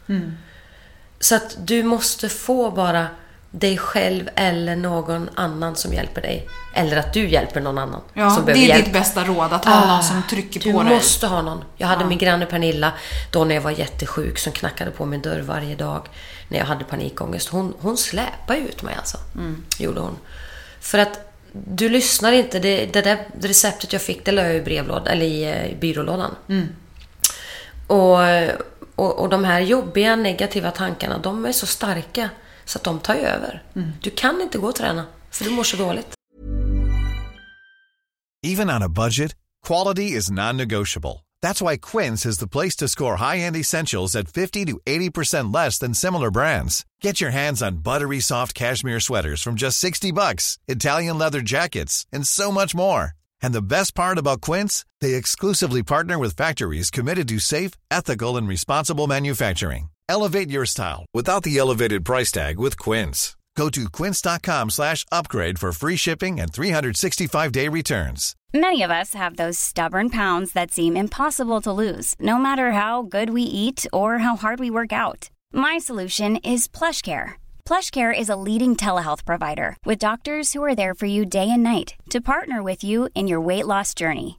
Så 1.21 1.35
att 1.35 1.57
du 1.59 1.83
måste 1.83 2.29
få 2.29 2.71
bara 2.71 3.07
dig 3.51 3.79
själv 3.79 4.29
eller 4.35 4.77
någon 4.77 5.29
annan 5.35 5.77
som 5.77 5.93
hjälper 5.95 6.23
dig. 6.23 6.49
Eller 6.75 6.97
att 6.97 7.13
du 7.13 7.29
hjälper 7.29 7.61
någon 7.61 7.79
annan 7.79 8.01
Ja, 8.15 8.31
som 8.31 8.45
det 8.45 8.53
är 8.53 8.55
behöver 8.55 8.75
hjälp. 8.75 8.85
ditt 8.85 8.93
bästa 8.95 9.25
råd, 9.25 9.53
att 9.53 9.65
ha 9.65 9.87
någon 9.87 10.03
som 10.03 10.23
trycker 10.31 10.61
Du 10.61 10.73
på 10.73 10.83
dig. 10.83 10.95
måste 10.95 11.27
ha 11.27 11.43
någon. 11.43 11.65
Jag 11.77 11.87
hade 11.89 12.05
min 12.05 12.19
granne 12.19 12.47
Pernilla 12.47 12.93
då 13.33 13.45
när 13.45 13.55
jag 13.55 13.63
var 13.63 13.71
jättesjuk 13.71 14.39
som 14.39 14.53
knackade 14.53 14.91
på 14.91 15.05
min 15.07 15.21
dörr 15.23 15.41
varje 15.41 15.75
dag 15.75 16.09
när 16.49 16.59
jag 16.59 16.67
hade 16.67 16.85
panikångest. 16.85 17.49
Hon, 17.49 17.75
hon 17.81 17.97
släpade 17.97 18.59
ut 18.59 18.83
mig 18.83 18.95
alltså. 18.99 19.17
Mm. 19.35 19.65
Gjorde 19.79 20.01
hon. 20.01 20.17
För 20.81 20.99
att 20.99 21.21
du 21.53 21.89
lyssnar 21.89 22.33
inte. 22.33 22.59
Det, 22.59 22.87
det 22.87 23.01
där 23.03 23.19
receptet 23.41 23.93
jag 23.93 24.03
fick 24.03 24.25
det 24.25 24.33
la 24.33 24.43
jag 24.43 24.55
i 24.57 24.61
brevlådan, 24.61 25.07
eller 25.07 25.27
i 25.27 25.45
eh, 25.45 25.79
byrålådan. 25.79 26.35
Mm. 26.49 26.69
Och, 27.87 28.19
och, 28.95 29.19
och 29.21 29.29
de 29.29 29.45
här 29.45 29.61
jobbiga 29.61 30.17
negativa 30.17 30.71
tankarna, 30.71 31.19
de 31.19 31.47
är 31.47 31.53
så 31.53 31.67
starka 31.67 32.29
så 32.69 32.79
att 32.79 32.85
de 32.85 33.01
tar 33.01 33.15
över. 33.15 33.63
Mm. 33.77 33.93
Du 34.03 34.11
kan 34.11 34.41
inte 34.41 34.59
gå 34.59 34.69
och 34.69 34.75
träna 34.75 35.07
för 35.31 35.45
du 35.45 35.51
mår 35.51 35.65
så 35.65 35.77
dåligt. 35.77 36.15
Even 38.43 38.71
on 38.71 38.83
a 38.83 38.89
budget, 38.89 39.35
quality 39.67 40.17
is 40.17 40.31
non-negotiable. 40.31 41.25
That's 41.43 41.63
why 41.63 41.77
Quince 41.79 42.29
is 42.29 42.39
the 42.39 42.49
place 42.49 42.77
to 42.77 42.89
score 42.89 43.17
high-end 43.17 43.57
essentials 43.57 44.17
at 44.17 44.29
50 44.29 44.67
to 44.67 44.81
80% 44.87 45.55
less 45.55 45.79
than 45.79 45.95
similar 45.95 46.31
brands. 46.31 46.85
Get 47.03 47.21
your 47.21 47.31
hands 47.31 47.63
on 47.63 47.83
buttery 47.83 48.21
soft 48.21 48.55
cashmere 48.55 49.01
sweaters 49.01 49.43
from 49.43 49.55
just 49.55 49.79
60 49.79 50.13
bucks, 50.13 50.59
Italian 50.69 51.19
leather 51.19 51.41
jackets, 51.41 52.07
and 52.13 52.27
so 52.27 52.53
much 52.53 52.75
more. 52.75 53.13
And 53.43 53.55
the 53.55 53.63
best 53.63 53.95
part 53.95 54.19
about 54.19 54.41
Quince, 54.41 54.85
they 55.01 55.15
exclusively 55.15 55.83
partner 55.83 56.19
with 56.19 56.37
factories 56.37 56.91
committed 56.91 57.29
to 57.29 57.39
safe, 57.39 57.73
ethical, 57.91 58.37
and 58.37 58.49
responsible 58.49 59.07
manufacturing. 59.07 59.89
Elevate 60.09 60.51
your 60.51 60.67
style 60.67 61.05
without 61.15 61.43
the 61.43 61.59
elevated 61.59 62.05
price 62.05 62.33
tag 62.33 62.59
with 62.59 62.79
Quince. 62.79 63.37
Go 63.59 63.69
to 63.71 63.89
quince.com 63.91 64.71
slash 64.71 65.05
upgrade 65.11 65.59
for 65.59 65.73
free 65.73 65.97
shipping 65.97 66.39
and 66.39 66.53
365-day 66.53 67.67
returns. 67.69 68.37
Many 68.55 68.85
of 68.85 68.91
us 68.93 69.15
have 69.15 69.37
those 69.37 69.59
stubborn 69.59 70.11
pounds 70.11 70.53
that 70.53 70.71
seem 70.71 70.97
impossible 70.97 71.61
to 71.63 71.73
lose, 71.73 72.15
no 72.21 72.39
matter 72.39 72.71
how 72.71 73.03
good 73.03 73.31
we 73.31 73.43
eat 73.43 73.85
or 73.93 74.19
how 74.19 74.37
hard 74.37 74.61
we 74.61 74.71
work 74.71 74.93
out. 74.93 75.29
My 75.53 75.79
solution 75.79 76.37
is 76.37 76.69
PlushCare. 76.69 77.33
PlushCare 77.67 78.17
is 78.17 78.29
a 78.29 78.37
leading 78.37 78.77
telehealth 78.77 79.25
provider 79.25 79.77
with 79.85 79.99
doctors 79.99 80.53
who 80.53 80.63
are 80.63 80.77
there 80.77 80.95
for 80.95 81.07
you 81.07 81.27
day 81.27 81.51
and 81.51 81.65
night 81.65 81.95
to 82.11 82.21
partner 82.21 82.63
with 82.63 82.85
you 82.85 83.09
in 83.15 83.27
your 83.27 83.41
weight 83.41 83.67
loss 83.67 83.93
journey. 83.93 84.39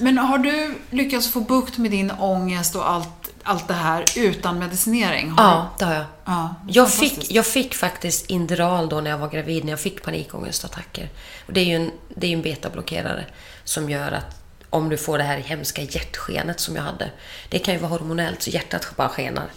Men 0.00 0.18
har 0.18 0.38
du 0.38 0.74
lyckats 0.90 1.32
få 1.32 1.40
bukt 1.40 1.78
med 1.78 1.90
din 1.90 2.10
ångest 2.10 2.76
och 2.76 2.90
allt, 2.90 3.30
allt 3.42 3.68
det 3.68 3.74
här 3.74 4.04
utan 4.16 4.58
medicinering? 4.58 5.30
Har 5.30 5.44
Ja, 5.44 5.70
det 5.78 5.84
har 5.84 5.94
jag. 5.94 6.04
Ja, 6.24 6.54
Jag 6.68 6.90
fick, 6.92 7.30
jag 7.30 7.46
fick 7.46 7.74
faktiskt 7.74 8.30
Inderal 8.30 8.88
då 8.88 9.00
när 9.00 9.10
jag 9.10 9.18
var 9.18 9.28
gravid, 9.28 9.64
när 9.64 9.72
jag 9.72 9.80
fick 9.80 10.02
panikångestattacker. 10.02 11.08
Och 11.46 11.52
det 11.52 11.60
är 11.60 11.64
ju 11.64 11.74
en, 11.74 11.90
det 12.08 12.26
är 12.26 12.32
en 12.32 12.42
betablockerare 12.42 13.24
som 13.64 13.90
gör 13.90 14.12
att 14.12 14.36
om 14.70 14.88
du 14.88 14.96
får 14.96 15.18
det 15.18 15.24
här 15.24 15.38
hemska 15.38 15.82
hjärtskenet 15.82 16.60
som 16.60 16.76
jag 16.76 16.82
hade. 16.82 17.10
Det 17.48 17.58
kan 17.58 17.74
ju 17.74 17.80
vara 17.80 17.90
hormonellt, 17.90 18.42
så 18.42 18.50
hjärtat 18.50 18.92
bara 18.96 19.08
skenar. 19.08 19.50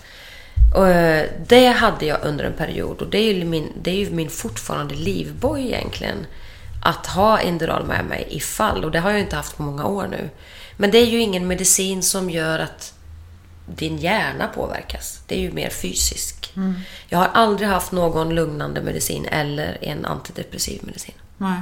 Och, 0.76 0.88
eh, 0.88 1.30
det 1.48 1.68
hade 1.68 2.06
jag 2.06 2.20
under 2.24 2.44
en 2.46 2.54
period 2.54 3.02
och 3.02 3.10
det 3.10 3.18
är 3.18 3.34
ju 3.34 3.46
min, 3.46 3.72
det 3.82 3.92
är 3.92 3.96
ju 3.96 4.10
min 4.10 4.30
fortfarande 4.30 4.96
livboj 4.96 5.66
egentligen. 5.66 6.26
Att 6.86 7.08
ha 7.08 7.42
Inderal 7.42 7.86
med 7.86 8.06
mig 8.06 8.28
ifall, 8.30 8.86
och 8.86 8.92
det 8.92 9.00
har 9.00 9.12
jag 9.12 9.20
inte 9.20 9.36
haft 9.36 9.58
på 9.58 9.64
många 9.64 9.86
år 9.86 10.08
nu. 10.08 10.30
Men 10.78 10.92
det 10.92 10.98
är 10.98 11.06
ju 11.06 11.20
ingen 11.20 11.48
medicin 11.48 12.04
som 12.04 12.30
gör 12.30 12.60
att 12.60 12.94
din 13.66 13.98
hjärna 13.98 14.48
påverkas. 14.48 15.22
Det 15.28 15.36
är 15.36 15.40
ju 15.40 15.52
mer 15.52 15.70
fysisk. 15.70 16.54
Jag 17.10 17.20
har 17.20 17.30
aldrig 17.34 17.70
haft 17.70 17.92
någon 17.92 18.36
lugnande 18.36 18.82
medicin 18.82 19.26
eller 19.26 19.78
en 19.82 20.06
antidepressiv 20.06 20.82
medicin. 20.84 21.16
Nej. 21.38 21.62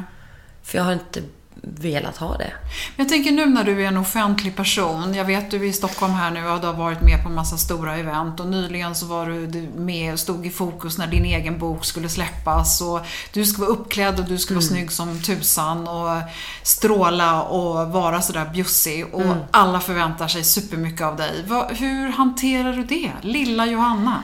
För 0.63 0.77
jag 0.77 0.85
har 0.85 0.93
inte 0.93 1.21
velat 1.61 2.17
ha 2.17 2.37
det. 2.37 2.53
Jag 2.95 3.09
tänker 3.09 3.31
nu 3.31 3.45
när 3.45 3.63
du 3.63 3.83
är 3.83 3.87
en 3.87 3.97
offentlig 3.97 4.55
person. 4.55 5.13
Jag 5.13 5.25
vet 5.25 5.51
du 5.51 5.57
är 5.57 5.63
i 5.63 5.73
Stockholm 5.73 6.13
här 6.13 6.31
nu 6.31 6.47
och 6.47 6.61
du 6.61 6.67
har 6.67 6.73
varit 6.73 7.01
med 7.01 7.23
på 7.23 7.29
en 7.29 7.35
massa 7.35 7.57
stora 7.57 7.97
event 7.97 8.39
och 8.39 8.47
nyligen 8.47 8.95
så 8.95 9.05
var 9.05 9.25
du 9.25 9.69
med 9.75 10.13
och 10.13 10.19
stod 10.19 10.45
i 10.45 10.49
fokus 10.49 10.97
när 10.97 11.07
din 11.07 11.25
egen 11.25 11.59
bok 11.59 11.85
skulle 11.85 12.09
släppas 12.09 12.81
och 12.81 12.99
du 13.33 13.45
ska 13.45 13.61
vara 13.61 13.71
uppklädd 13.71 14.19
och 14.19 14.25
du 14.25 14.37
ska 14.37 14.53
vara 14.53 14.61
snygg 14.61 14.91
som 14.91 15.21
tusan 15.21 15.87
och 15.87 16.17
stråla 16.63 17.41
och 17.43 17.87
vara 17.87 18.21
sådär 18.21 18.49
bjussig 18.53 19.05
och 19.13 19.35
alla 19.51 19.79
förväntar 19.79 20.27
sig 20.27 20.43
supermycket 20.43 21.01
av 21.01 21.15
dig. 21.15 21.43
Hur 21.69 22.09
hanterar 22.09 22.73
du 22.73 22.83
det? 22.83 23.11
Lilla 23.21 23.65
Johanna? 23.65 24.23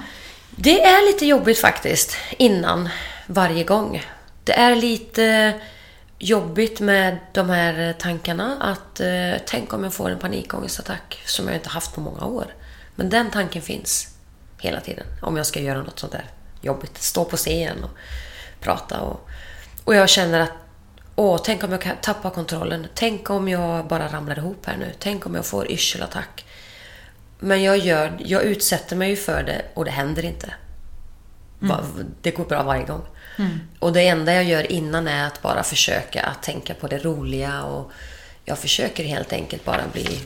Det 0.56 0.84
är 0.84 1.08
lite 1.08 1.26
jobbigt 1.26 1.60
faktiskt, 1.60 2.18
innan 2.38 2.90
varje 3.28 3.64
gång. 3.64 4.02
Det 4.44 4.54
är 4.54 4.76
lite 4.76 5.54
jobbigt 6.20 6.80
med 6.80 7.18
de 7.34 7.50
här 7.50 7.94
tankarna 7.94 8.58
att 8.62 9.00
eh, 9.00 9.42
tänk 9.46 9.74
om 9.74 9.84
jag 9.84 9.94
får 9.94 10.10
en 10.10 10.20
panikångestattack 10.20 11.22
som 11.26 11.48
jag 11.48 11.56
inte 11.56 11.70
haft 11.70 11.96
på 11.96 12.02
många 12.02 12.26
år. 12.26 12.46
Men 12.96 13.10
den 13.10 13.32
tanken 13.32 13.62
finns 13.62 14.08
hela 14.60 14.80
tiden 14.80 15.06
om 15.22 15.38
jag 15.38 15.46
ska 15.46 15.60
göra 15.60 15.82
något 15.84 16.00
sånt 16.00 16.12
där 16.12 16.26
jobbigt. 16.62 16.98
Stå 16.98 17.26
på 17.26 17.38
scen 17.38 17.84
och 17.84 17.90
prata 18.60 19.02
och, 19.02 19.28
och 19.84 19.96
jag 19.96 20.10
känner 20.10 20.40
att 20.40 20.52
åh, 21.16 21.42
tänk 21.44 21.64
om 21.64 21.72
jag 21.72 21.82
kan 21.82 21.96
tappa 22.02 22.30
kontrollen. 22.30 22.88
Tänk 22.96 23.30
om 23.30 23.48
jag 23.50 23.88
bara 23.88 24.08
ramlar 24.08 24.38
ihop 24.38 24.66
här 24.66 24.78
nu. 24.78 24.92
Tänk 25.00 25.26
om 25.26 25.36
jag 25.36 25.46
får 25.46 25.72
yrselattack. 25.72 26.46
Men 27.40 27.64
jag, 27.64 27.78
gör, 27.78 28.18
jag 28.20 28.44
utsätter 28.44 28.96
mig 28.96 29.10
ju 29.10 29.16
för 29.16 29.44
det 29.44 29.62
och 29.74 29.86
det 29.86 29.92
händer 29.92 30.26
inte. 30.26 30.54
Va- 31.60 31.84
Det 32.22 32.32
går 32.32 32.46
bra 32.46 32.64
varje 32.64 32.84
gång. 32.86 33.02
Och 33.80 33.94
det 33.94 34.08
enda 34.08 34.34
jag 34.34 34.44
gör 34.44 34.72
innan 34.72 35.08
är 35.08 35.28
att 35.28 35.42
bara 35.42 35.64
försöka 35.64 36.24
att 36.24 36.44
tänka 36.44 36.74
på 36.74 36.88
det 36.88 36.98
roliga 36.98 37.64
och 37.64 37.92
jag 38.46 38.58
försöker 38.60 39.04
helt 39.04 39.34
enkelt 39.34 39.66
bara 39.66 39.82
bli 39.94 40.20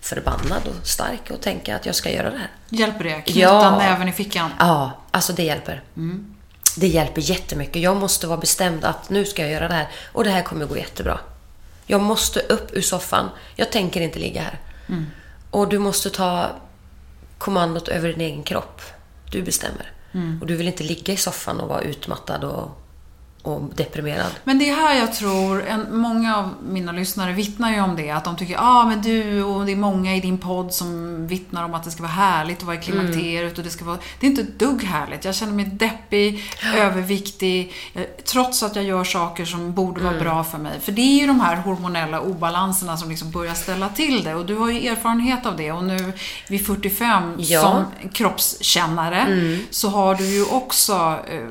förbannad 0.00 0.62
och 0.68 0.86
stark 0.86 1.30
och 1.30 1.40
tänka 1.40 1.76
att 1.76 1.86
jag 1.86 1.94
ska 1.94 2.10
göra 2.10 2.30
det 2.30 2.38
här. 2.38 2.50
Hjälper 2.68 3.04
det? 3.04 3.20
Knyta 3.20 3.40
Ja. 3.40 3.78
näven 3.78 4.08
i 4.08 4.12
fickan? 4.12 4.50
Ja, 4.58 4.90
alltså 5.10 5.32
det 5.32 5.42
hjälper. 5.42 5.82
Det 6.76 6.86
hjälper 6.86 7.20
jättemycket. 7.20 7.82
Jag 7.82 7.96
måste 7.96 8.26
vara 8.26 8.38
bestämd 8.38 8.84
att 8.84 9.10
nu 9.10 9.24
ska 9.24 9.42
jag 9.42 9.50
göra 9.50 9.68
det 9.68 9.74
här 9.74 9.88
och 10.12 10.24
det 10.24 10.30
här 10.30 10.42
kommer 10.42 10.66
gå 10.66 10.76
jättebra. 10.76 11.18
Jag 11.86 12.00
måste 12.00 12.40
upp 12.40 12.70
ur 12.72 12.82
soffan. 12.82 13.28
Jag 13.56 13.72
tänker 13.72 14.00
inte 14.00 14.18
ligga 14.18 14.42
här. 14.42 14.58
Och 15.50 15.68
du 15.68 15.78
måste 15.78 16.10
ta 16.10 16.50
kommandot 17.38 17.88
över 17.88 18.08
din 18.08 18.20
egen 18.20 18.42
kropp. 18.42 18.82
Du 19.30 19.42
bestämmer. 19.42 19.90
Mm. 20.12 20.38
Och 20.40 20.46
du 20.46 20.56
vill 20.56 20.66
inte 20.66 20.84
ligga 20.84 21.14
i 21.14 21.16
soffan 21.16 21.60
och 21.60 21.68
vara 21.68 21.80
utmattad 21.80 22.44
och, 22.44 22.81
och 23.42 23.62
deprimerad. 23.74 24.30
Men 24.44 24.58
det 24.58 24.70
är 24.70 24.74
här 24.76 24.98
jag 24.98 25.12
tror, 25.12 25.64
en, 25.66 25.86
många 25.96 26.36
av 26.36 26.48
mina 26.68 26.92
lyssnare 26.92 27.32
vittnar 27.32 27.72
ju 27.72 27.80
om 27.80 27.96
det, 27.96 28.10
att 28.10 28.24
de 28.24 28.36
tycker, 28.36 28.54
ja 28.54 28.60
ah, 28.62 28.86
men 28.86 29.02
du 29.02 29.42
och 29.42 29.66
det 29.66 29.72
är 29.72 29.76
många 29.76 30.16
i 30.16 30.20
din 30.20 30.38
podd 30.38 30.74
som 30.74 31.26
vittnar 31.26 31.64
om 31.64 31.74
att 31.74 31.84
det 31.84 31.90
ska 31.90 32.02
vara 32.02 32.12
härligt 32.12 32.58
att 32.58 32.62
vara 32.62 32.76
i 32.76 32.80
klimakteriet 32.80 33.58
och 33.58 33.64
det 33.64 33.70
ska 33.70 33.84
vara, 33.84 33.98
det 34.20 34.26
är 34.26 34.30
inte 34.30 34.42
ett 34.42 34.58
dugg 34.58 34.84
härligt. 34.84 35.24
Jag 35.24 35.34
känner 35.34 35.52
mig 35.52 35.64
deppig, 35.64 36.44
överviktig, 36.76 37.72
eh, 37.94 38.02
trots 38.24 38.62
att 38.62 38.76
jag 38.76 38.84
gör 38.84 39.04
saker 39.04 39.44
som 39.44 39.74
borde 39.74 40.00
vara 40.00 40.18
bra 40.18 40.44
för 40.44 40.58
mig. 40.58 40.80
För 40.80 40.92
det 40.92 41.02
är 41.02 41.20
ju 41.20 41.26
de 41.26 41.40
här 41.40 41.56
hormonella 41.56 42.20
obalanserna 42.20 42.96
som 42.96 43.10
liksom 43.10 43.30
börjar 43.30 43.54
ställa 43.54 43.88
till 43.88 44.24
det 44.24 44.34
och 44.34 44.46
du 44.46 44.56
har 44.56 44.70
ju 44.70 44.88
erfarenhet 44.88 45.46
av 45.46 45.56
det 45.56 45.72
och 45.72 45.84
nu 45.84 46.12
vid 46.48 46.66
45 46.66 47.34
Ja. 47.38 47.60
som 47.60 47.84
kroppskännare 48.12 49.58
så 49.70 49.88
har 49.88 50.14
du 50.14 50.24
ju 50.24 50.44
också, 50.44 51.18
eh, 51.28 51.48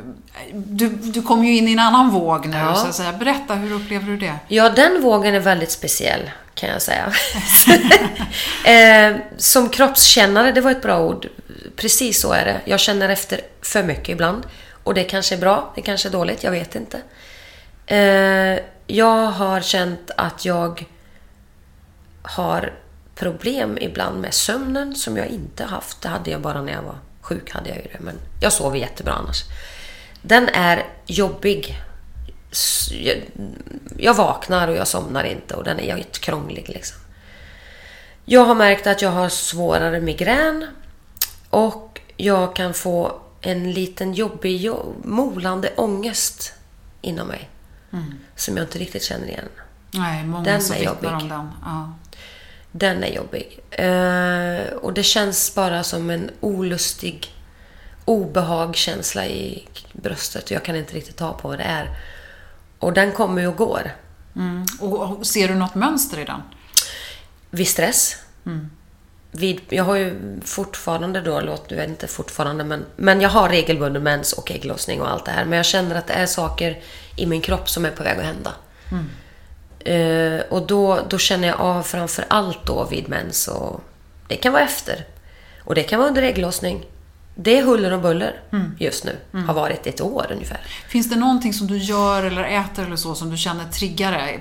du, 0.53 0.89
du 0.89 1.21
kommer 1.21 1.43
ju 1.45 1.57
in 1.57 1.67
i 1.67 1.71
en 1.71 1.79
annan 1.79 2.09
våg 2.09 2.47
nu 2.47 2.57
Ja. 2.57 2.75
så 2.75 2.87
att 2.87 2.95
säga. 2.95 3.13
Berätta, 3.13 3.55
hur 3.55 3.71
upplever 3.75 4.05
du 4.05 4.17
det? 4.17 4.35
Ja, 4.47 4.69
den 4.69 5.01
vågen 5.01 5.35
är 5.35 5.39
väldigt 5.39 5.71
speciell, 5.71 6.31
kan 6.55 6.69
jag 6.69 6.81
säga. 6.81 7.13
eh, 9.11 9.17
som 9.37 9.69
kroppskännare, 9.69 10.51
det 10.51 10.61
var 10.61 10.71
ett 10.71 10.81
bra 10.81 10.99
ord. 10.99 11.27
Precis 11.75 12.21
så 12.21 12.31
är 12.33 12.45
det. 12.45 12.61
Jag 12.65 12.79
känner 12.79 13.09
efter 13.09 13.41
för 13.61 13.83
mycket 13.83 14.09
ibland. 14.09 14.43
Och 14.83 14.93
det 14.93 15.03
kanske 15.03 15.35
är 15.35 15.39
bra, 15.39 15.71
det 15.75 15.81
kanske 15.81 16.07
är 16.09 16.11
dåligt, 16.11 16.43
jag 16.43 16.51
vet 16.51 16.75
inte. 16.75 17.01
Eh, 17.85 18.59
jag 18.87 19.25
har 19.27 19.61
känt 19.61 20.11
att 20.17 20.45
jag 20.45 20.85
har 22.21 22.73
problem 23.15 23.77
ibland 23.81 24.21
med 24.21 24.33
sömnen 24.33 24.95
som 24.95 25.17
jag 25.17 25.27
inte 25.27 25.63
haft. 25.63 26.01
Det 26.01 26.09
hade 26.09 26.31
jag 26.31 26.41
bara 26.41 26.61
när 26.61 26.73
jag 26.73 26.81
var 26.81 26.95
sjuk. 27.21 27.51
hade 27.51 27.69
jag 27.69 27.77
ju 27.77 27.83
det. 27.83 27.99
Men 27.99 28.15
jag 28.41 28.53
sover 28.53 28.77
jättebra 28.77 29.13
annars. 29.13 29.43
Den 30.21 30.49
är 30.49 30.86
jobbig. 31.05 31.77
Jag, 33.97 34.13
vaknar 34.13 34.67
och 34.67 34.75
jag 34.75 34.88
somnar 34.88 35.23
inte 35.23 35.55
och 35.55 35.63
den 35.63 35.79
är 35.79 35.97
jättekrånglig 35.97 36.69
liksom. 36.69 36.97
Jag 38.25 38.45
har 38.45 38.55
märkt 38.55 38.88
att 38.88 39.01
jag 39.01 39.10
har 39.12 39.29
svårare 39.29 39.99
migrän 39.99 40.67
och 41.49 42.01
jag 42.17 42.55
kan 42.55 42.73
få 42.73 43.21
en 43.41 43.71
liten 43.71 44.13
jobbig, 44.13 44.57
jo- 44.62 44.95
molande 45.03 45.69
ångest 45.75 46.53
inom 47.01 47.27
mig. 47.27 47.49
Som 48.36 48.57
jag 48.57 48.63
inte 48.63 48.77
riktigt 48.79 49.03
känner 49.03 49.27
igen. 49.27 49.49
Nej, 49.91 50.23
många 50.23 50.43
Den 50.43 50.62
som 50.62 50.75
är 50.75 50.84
jobbig. 50.84 51.10
om 51.10 51.29
den. 51.29 51.49
Ja. 51.65 51.93
Den 52.71 53.03
är 53.03 53.07
jobbig. 53.15 53.60
Eh, 53.71 54.73
och 54.77 54.93
det 54.93 55.03
känns 55.03 55.55
bara 55.55 55.84
som 55.84 56.10
en 56.10 56.29
olustig 56.39 57.34
obehagskänsla 58.05 59.25
i 59.25 59.67
bröstet. 59.93 60.51
Jag 60.51 60.63
kan 60.63 60.75
inte 60.75 60.93
riktigt 60.93 61.17
ta 61.17 61.33
på 61.33 61.47
vad 61.47 61.57
det 61.57 61.63
är. 61.63 61.89
Och 62.79 62.93
den 62.93 63.11
kommer 63.11 63.41
ju 63.41 63.47
och 63.47 63.55
går. 63.55 63.91
Mm. 64.35 64.65
Och, 64.79 65.27
ser 65.27 65.47
du 65.47 65.55
något 65.55 65.75
mönster 65.75 66.19
i 66.19 66.25
den? 66.25 66.41
Vid 67.49 67.67
stress. 67.67 68.15
vid, 69.31 69.61
jag 69.69 69.83
har 69.83 69.95
ju 69.95 70.39
fortfarande 70.45 71.21
då, 71.21 71.41
låt 71.41 71.69
nu 71.69 71.83
inte 71.83 72.07
fortfarande, 72.07 72.63
men, 72.63 72.85
men 72.95 73.21
jag 73.21 73.29
har 73.29 73.49
regelbunden 73.49 74.03
mens 74.03 74.33
och 74.33 74.51
ägglossning 74.51 75.01
och 75.01 75.11
allt 75.11 75.25
det 75.25 75.31
här. 75.31 75.45
Men 75.45 75.57
jag 75.57 75.65
känner 75.65 75.95
att 75.95 76.07
det 76.07 76.13
är 76.13 76.25
saker 76.25 76.79
i 77.15 77.25
min 77.25 77.41
kropp 77.41 77.69
som 77.69 77.85
är 77.85 77.91
på 77.91 78.03
väg 78.03 78.19
att 78.19 78.25
hända. 78.25 78.53
Eh, 79.79 80.41
och 80.49 80.67
då, 80.67 80.99
då 81.09 81.17
känner 81.17 81.47
jag 81.47 81.59
av 81.59 81.83
framför 81.83 82.25
allt 82.27 82.65
då 82.65 82.87
vid 82.91 83.09
mens 83.09 83.47
och 83.47 83.81
det 84.27 84.35
kan 84.35 84.53
vara 84.53 84.63
efter. 84.63 85.05
Och 85.63 85.75
det 85.75 85.83
kan 85.83 85.99
vara 85.99 86.09
under 86.09 86.21
ägglossning. 86.21 86.85
Det 87.43 87.58
är 87.58 87.63
huller 87.63 87.93
och 87.93 88.01
buller 88.01 88.39
just 88.77 89.06
nu. 89.06 89.15
Har 89.47 89.54
varit 89.54 89.88
ett 89.88 90.01
år 90.01 90.27
ungefär. 90.32 90.60
Finns 90.88 91.10
det 91.10 91.15
någonting 91.15 91.54
som 91.54 91.67
du 91.67 91.77
gör 91.77 92.23
eller 92.23 92.43
äter 92.43 92.86
eller 92.86 92.95
så 92.95 93.15
som 93.15 93.32
du 93.32 93.38
känner 93.38 93.65
triggar 93.65 94.12
dig 94.12 94.39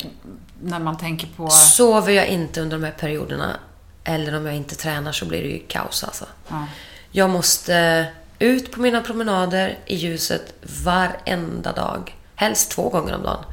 när 0.62 0.78
man 0.78 0.98
tänker 0.98 1.28
på... 1.36 1.50
Sover 1.50 2.12
jag 2.12 2.26
inte 2.26 2.60
under 2.60 2.78
de 2.78 2.84
här 2.84 2.92
perioderna 2.92 3.56
eller 4.04 4.36
om 4.36 4.46
jag 4.46 4.54
inte 4.56 4.74
tränar 4.74 5.12
så 5.12 5.24
blir 5.24 5.42
det 5.42 5.48
ju 5.48 5.62
kaos 5.68 6.04
alltså. 6.04 6.24
Ja. 6.48 6.66
Jag 7.10 7.30
måste 7.30 8.06
ut 8.38 8.72
på 8.72 8.80
mina 8.80 9.00
promenader 9.00 9.78
i 9.86 9.96
ljuset 9.96 10.54
varenda 10.84 11.72
dag. 11.72 12.16
Helst 12.34 12.70
två 12.70 12.88
gånger 12.88 13.14
om 13.14 13.22
dagen. 13.22 13.44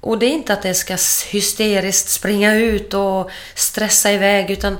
Och 0.00 0.18
det 0.18 0.26
är 0.26 0.30
inte 0.30 0.52
att 0.52 0.62
det 0.62 0.74
ska 0.74 0.96
hysteriskt 1.30 2.08
springa 2.08 2.54
ut 2.54 2.94
och 2.94 3.30
stressa 3.54 4.12
iväg 4.12 4.50
utan 4.50 4.78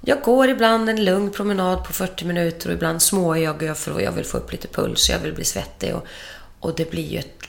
jag 0.00 0.22
går 0.22 0.48
ibland 0.48 0.88
en 0.88 1.04
lugn 1.04 1.30
promenad 1.30 1.84
på 1.84 1.92
40 1.92 2.24
minuter 2.24 2.68
och 2.68 2.74
ibland 2.74 3.02
småjoggar 3.02 3.68
jag 3.68 3.78
för 3.78 3.96
att 3.96 4.02
jag 4.02 4.12
vill 4.12 4.24
få 4.24 4.38
upp 4.38 4.52
lite 4.52 4.68
puls 4.68 5.08
och 5.08 5.14
jag 5.14 5.20
vill 5.20 5.34
bli 5.34 5.44
svettig. 5.44 5.94
Och, 5.94 6.06
och 6.60 6.74
det 6.76 6.90
blir 6.90 7.06
ju 7.06 7.18
ett, 7.18 7.42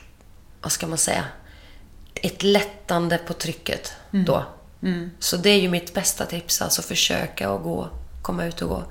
vad 0.62 0.72
ska 0.72 0.88
man 0.88 0.98
säga, 0.98 1.26
ett 2.14 2.44
lättande 2.44 3.18
på 3.18 3.34
trycket 3.34 3.94
då. 4.26 4.46
Så 5.20 5.38
det 5.38 5.50
är 5.50 5.60
ju 5.60 5.70
mitt 5.70 5.94
bästa 5.94 6.26
tips, 6.26 6.62
alltså 6.62 6.82
försöka 6.82 7.50
att 7.50 7.64
gå, 7.64 7.90
komma 8.22 8.46
ut 8.46 8.62
och 8.62 8.70
gå. 8.70 8.84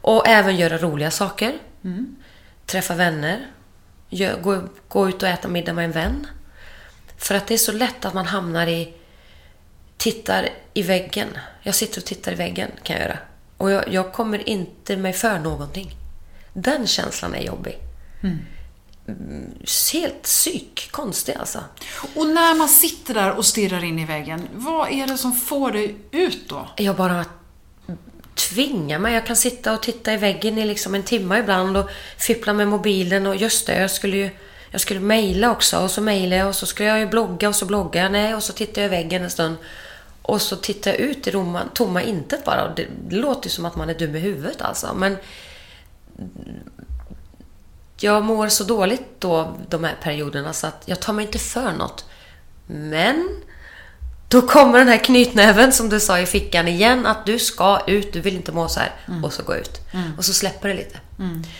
Och 0.00 0.28
även 0.28 0.56
göra 0.56 0.78
roliga 0.78 1.10
saker. 1.10 1.58
Träffa 2.66 2.94
vänner. 2.94 3.46
Gå, 4.42 4.62
gå 4.88 5.08
ut 5.08 5.22
och 5.22 5.28
äta 5.28 5.48
middag 5.48 5.72
med 5.72 5.84
en 5.84 5.92
vän. 5.92 6.26
För 7.16 7.34
att 7.34 7.46
det 7.46 7.54
är 7.54 7.58
så 7.58 7.72
lätt 7.72 8.04
att 8.04 8.14
man 8.14 8.26
hamnar 8.26 8.66
i... 8.66 8.94
Tittar 9.96 10.48
i 10.74 10.82
väggen. 10.82 11.28
Jag 11.62 11.74
sitter 11.74 12.00
och 12.00 12.04
tittar 12.04 12.32
i 12.32 12.34
väggen, 12.34 12.70
kan 12.82 12.96
jag 12.96 13.04
göra. 13.06 13.18
Och 13.56 13.70
jag, 13.70 13.92
jag 13.92 14.12
kommer 14.12 14.48
inte 14.48 14.96
mig 14.96 15.12
för 15.12 15.38
någonting. 15.38 15.90
Den 16.52 16.86
känslan 16.86 17.34
är 17.34 17.42
jobbig. 17.42 17.78
Mm, 18.22 18.38
Helt 19.92 20.22
psyk. 20.22 20.88
Konstig 20.90 21.34
alltså. 21.34 21.64
Och 22.14 22.26
när 22.26 22.54
man 22.54 22.68
sitter 22.68 23.14
där 23.14 23.32
och 23.32 23.46
stirrar 23.46 23.84
in 23.84 23.98
i 23.98 24.04
väggen, 24.04 24.48
vad 24.54 24.92
är 24.92 25.06
det 25.06 25.18
som 25.18 25.32
får 25.32 25.72
dig 25.72 25.96
ut 26.10 26.48
då? 26.48 26.68
Jag 26.76 26.96
bara 26.96 27.24
tvingar 28.34 28.98
mig. 28.98 29.14
Jag 29.14 29.26
kan 29.26 29.36
sitta 29.36 29.72
och 29.72 29.82
titta 29.82 30.12
i 30.12 30.16
väggen 30.16 30.58
i 30.58 30.64
liksom 30.64 30.94
en 30.94 31.02
timme 31.02 31.38
ibland 31.38 31.76
och 31.76 31.90
fippla 32.18 32.52
med 32.52 32.68
mobilen 32.68 33.26
och 33.26 33.36
just 33.36 33.66
det, 33.66 33.80
jag 33.80 33.90
skulle 33.90 34.16
ju 34.16 34.30
jag 34.70 34.80
skulle 34.80 35.00
mejla 35.00 35.50
också 35.50 35.78
och 35.78 35.90
så 35.90 36.00
mejlar 36.00 36.36
jag 36.36 36.48
och 36.48 36.54
så 36.54 36.66
skulle 36.66 36.88
jag 36.88 36.98
ju 36.98 37.06
blogga 37.06 37.48
och 37.48 37.54
så 37.56 37.66
bloggar 37.66 38.02
jag. 38.02 38.12
Nej, 38.12 38.34
och 38.34 38.42
så 38.42 38.52
tittar 38.52 38.82
jag 38.82 38.86
i 38.86 38.90
väggen 38.90 39.22
en 39.22 39.30
stund. 39.30 39.56
Och 40.22 40.42
så 40.42 40.56
tittar 40.56 40.90
jag 40.90 41.00
ut 41.00 41.26
i 41.26 41.32
tomma, 41.32 41.62
tomma 41.74 42.02
intet 42.02 42.44
bara. 42.44 42.64
Och 42.64 42.76
det, 42.76 42.86
det 43.08 43.16
låter 43.16 43.44
ju 43.44 43.50
som 43.50 43.64
att 43.64 43.76
man 43.76 43.90
är 43.90 43.94
dum 43.94 44.16
i 44.16 44.18
huvudet 44.18 44.62
alltså. 44.62 44.94
Men 44.94 45.16
jag 48.00 48.24
mår 48.24 48.48
så 48.48 48.64
dåligt 48.64 49.06
då 49.18 49.56
de 49.68 49.84
här 49.84 49.96
perioderna 50.02 50.52
så 50.52 50.66
att 50.66 50.82
jag 50.86 51.00
tar 51.00 51.12
mig 51.12 51.26
inte 51.26 51.38
för 51.38 51.72
något. 51.72 52.04
Men 52.66 53.28
då 54.28 54.42
kommer 54.42 54.78
den 54.78 54.88
här 54.88 55.04
knytnäven 55.04 55.72
som 55.72 55.88
du 55.88 56.00
sa 56.00 56.18
i 56.18 56.26
fickan 56.26 56.68
igen. 56.68 57.06
Att 57.06 57.26
du 57.26 57.38
ska 57.38 57.80
ut, 57.86 58.12
du 58.12 58.20
vill 58.20 58.36
inte 58.36 58.52
må 58.52 58.68
så 58.68 58.80
här. 58.80 58.92
Och 59.24 59.32
så 59.32 59.42
gå 59.42 59.56
ut. 59.56 59.80
Och 60.18 60.24
så 60.24 60.32
släpper 60.32 60.68
det 60.68 60.74
lite. 60.74 60.98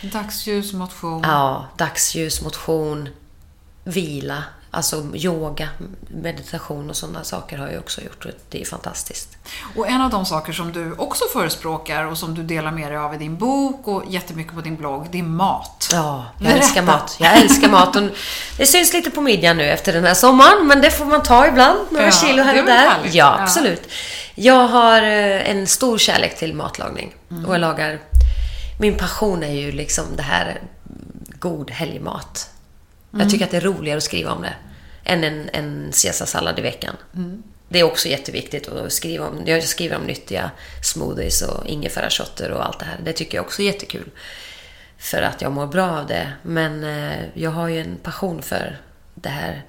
Dagsljus, 0.02 0.72
motion. 0.72 1.22
Ja, 1.24 1.68
dagsljus, 1.78 2.42
motion, 2.42 3.08
vila, 3.84 4.44
alltså 4.74 5.04
yoga, 5.14 5.68
meditation 6.08 6.90
och 6.90 6.96
sådana 6.96 7.24
saker 7.24 7.58
har 7.58 7.68
jag 7.68 7.78
också 7.80 8.00
gjort 8.00 8.24
och 8.24 8.30
det 8.50 8.60
är 8.60 8.64
fantastiskt. 8.64 9.36
Och 9.76 9.88
en 9.88 10.00
av 10.00 10.10
de 10.10 10.26
saker 10.26 10.52
som 10.52 10.72
du 10.72 10.92
också 10.92 11.24
förespråkar 11.32 12.04
och 12.04 12.18
som 12.18 12.34
du 12.34 12.42
delar 12.42 12.70
med 12.70 12.90
dig 12.90 12.98
av 12.98 13.14
i 13.14 13.18
din 13.18 13.36
bok 13.36 13.88
och 13.88 14.02
jättemycket 14.08 14.54
på 14.54 14.60
din 14.60 14.76
blogg, 14.76 15.06
det 15.10 15.18
är 15.18 15.22
mat. 15.22 15.88
Ja, 15.92 16.24
jag 16.38 16.44
Berätta. 16.44 16.58
älskar 16.58 16.82
mat. 16.82 17.16
Jag 17.20 17.36
älskar 17.36 17.68
mat. 17.68 17.96
Och 17.96 18.02
det 18.58 18.66
syns 18.66 18.92
lite 18.92 19.10
på 19.10 19.20
midjan 19.20 19.56
nu 19.56 19.64
efter 19.64 19.92
den 19.92 20.04
här 20.04 20.14
sommaren, 20.14 20.66
men 20.66 20.80
det 20.80 20.90
får 20.90 21.04
man 21.04 21.22
ta 21.22 21.46
ibland. 21.46 21.78
Några 21.90 22.04
Ja, 22.06 22.10
kilo 22.12 22.42
här 22.42 22.60
och 22.60 22.66
där. 22.66 22.88
härligt. 22.88 23.14
Ja, 23.14 23.34
Ja. 23.38 23.42
absolut. 23.42 23.82
Jag 24.34 24.68
har 24.68 25.02
eh, 25.02 25.50
en 25.50 25.66
stor 25.66 25.98
kärlek 25.98 26.38
till 26.38 26.54
matlagning. 26.54 27.14
Mm. 27.30 27.44
Och 27.46 27.54
jag 27.54 27.60
lagar... 27.60 27.98
Min 28.80 28.96
passion 28.98 29.42
är 29.42 29.52
ju 29.54 29.72
liksom 29.72 30.04
det 30.16 30.22
här 30.22 30.60
god 31.38 31.70
helgmat. 31.70 32.50
Mm. 33.12 33.20
Jag 33.20 33.30
tycker 33.30 33.44
att 33.44 33.50
det 33.50 33.56
är 33.56 33.60
roligare 33.60 33.98
att 33.98 34.04
skriva 34.04 34.32
om 34.32 34.42
det 34.42 34.54
än 35.04 35.24
en, 35.24 35.50
en 35.52 35.92
caesarsallad 36.02 36.58
i 36.58 36.62
veckan. 36.62 36.96
Mm. 37.16 37.42
Det 37.68 37.80
är 37.80 37.84
också 37.84 38.08
jätteviktigt 38.08 38.68
att 38.68 38.92
skriva 38.92 39.28
om. 39.28 39.42
Jag 39.46 39.62
skriver 39.62 39.96
om 39.96 40.02
nyttiga 40.02 40.50
smoothies 40.82 41.42
och 41.42 41.66
ingefärashotter 41.66 42.50
och 42.50 42.66
allt 42.66 42.78
det 42.78 42.84
här. 42.84 42.98
Det 43.04 43.12
tycker 43.12 43.38
jag 43.38 43.44
också 43.44 43.62
är 43.62 43.66
jättekul. 43.66 44.10
För 44.98 45.22
att 45.22 45.42
jag 45.42 45.52
mår 45.52 45.66
bra 45.66 45.90
av 45.90 46.06
det. 46.06 46.32
Men 46.42 46.84
eh, 46.84 47.18
jag 47.34 47.50
har 47.50 47.68
ju 47.68 47.80
en 47.80 47.96
passion 48.02 48.42
för 48.42 48.80
det 49.14 49.28
här 49.28 49.62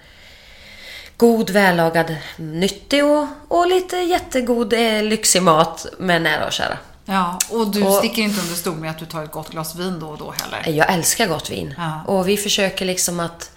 god, 1.18 1.50
vällagad, 1.50 2.16
nyttig 2.38 3.06
och, 3.06 3.28
och 3.48 3.68
lite 3.68 3.98
jättegod, 3.98 4.74
eh, 4.74 5.04
lyxig 5.04 5.42
mat 5.42 5.86
med 6.00 6.22
nära 6.22 6.46
och 6.46 6.52
kära. 6.52 6.78
Ja, 7.06 7.40
och 7.50 7.72
du 7.72 7.84
Och- 7.84 7.94
sticker 7.96 8.22
inte 8.22 8.42
under 8.42 8.56
stol 8.56 8.76
med 8.76 8.92
att 8.92 9.00
du 9.00 9.06
tar 9.06 9.24
ett 9.24 9.32
gott 9.32 9.50
glas 9.50 9.76
vin 9.76 10.00
då 10.00 10.08
och 10.08 10.18
då 10.18 10.34
heller. 10.42 10.78
Jag 10.78 10.94
älskar 10.94 11.28
gott 11.28 11.50
vin. 11.50 11.74
Ja. 11.78 12.02
Och 12.08 12.28
vi 12.28 12.38
försöker 12.38 12.86
liksom 12.86 13.20
att 13.20 13.52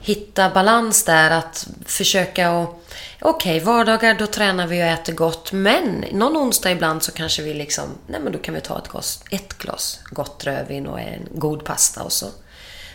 hitta 0.00 0.50
balans 0.50 1.04
där. 1.04 1.30
Att 1.30 1.66
försöka 1.86 2.50
och... 2.50 2.84
Okej, 3.20 3.60
vardagar 3.60 4.14
då 4.14 4.26
tränar 4.26 4.66
vi 4.66 4.82
och 4.82 4.86
äter 4.86 5.12
gott. 5.12 5.52
Men 5.52 6.04
någon 6.12 6.36
onsdag 6.36 6.70
ibland 6.70 7.02
så 7.02 7.12
kanske 7.12 7.42
vi 7.42 7.54
liksom... 7.54 7.84
Nej 8.06 8.20
men 8.20 8.32
då 8.32 8.38
kan 8.38 8.54
vi 8.54 8.60
ta 8.60 8.78
ett 8.78 8.88
glas, 8.88 9.24
ett 9.30 9.58
glas 9.58 10.00
gott 10.10 10.44
rödvin 10.44 10.86
och 10.86 11.00
en 11.00 11.28
god 11.34 11.64
pasta 11.64 12.02
och 12.02 12.12
så. 12.12 12.26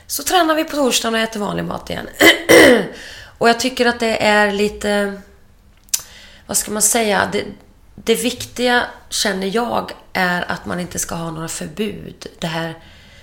Så 0.08 0.24
tränar 0.24 0.56
vi 0.56 0.64
på 0.64 0.76
torsdagen 0.76 1.14
och 1.14 1.20
äter 1.20 1.40
vanlig 1.40 1.66
mat 1.66 1.90
igen. 1.90 2.08
och 3.38 3.50
jag 3.50 3.60
tycker 3.60 3.86
att 3.86 4.00
det 4.00 4.24
är 4.26 4.52
lite... 4.52 5.22
Vad 6.48 6.58
ska 6.58 6.72
man 6.72 6.82
säga? 6.82 7.30
Det, 7.32 7.44
det 7.96 8.16
viktiga, 8.16 8.84
känner 9.10 9.56
jag, 9.56 9.92
är 10.14 10.52
att 10.52 10.66
man 10.66 10.80
inte 10.80 11.00
ska 11.00 11.16
ha 11.16 11.32
några 11.32 11.48
förbud. 11.48 12.28
Det 12.40 12.48
här 12.48 12.76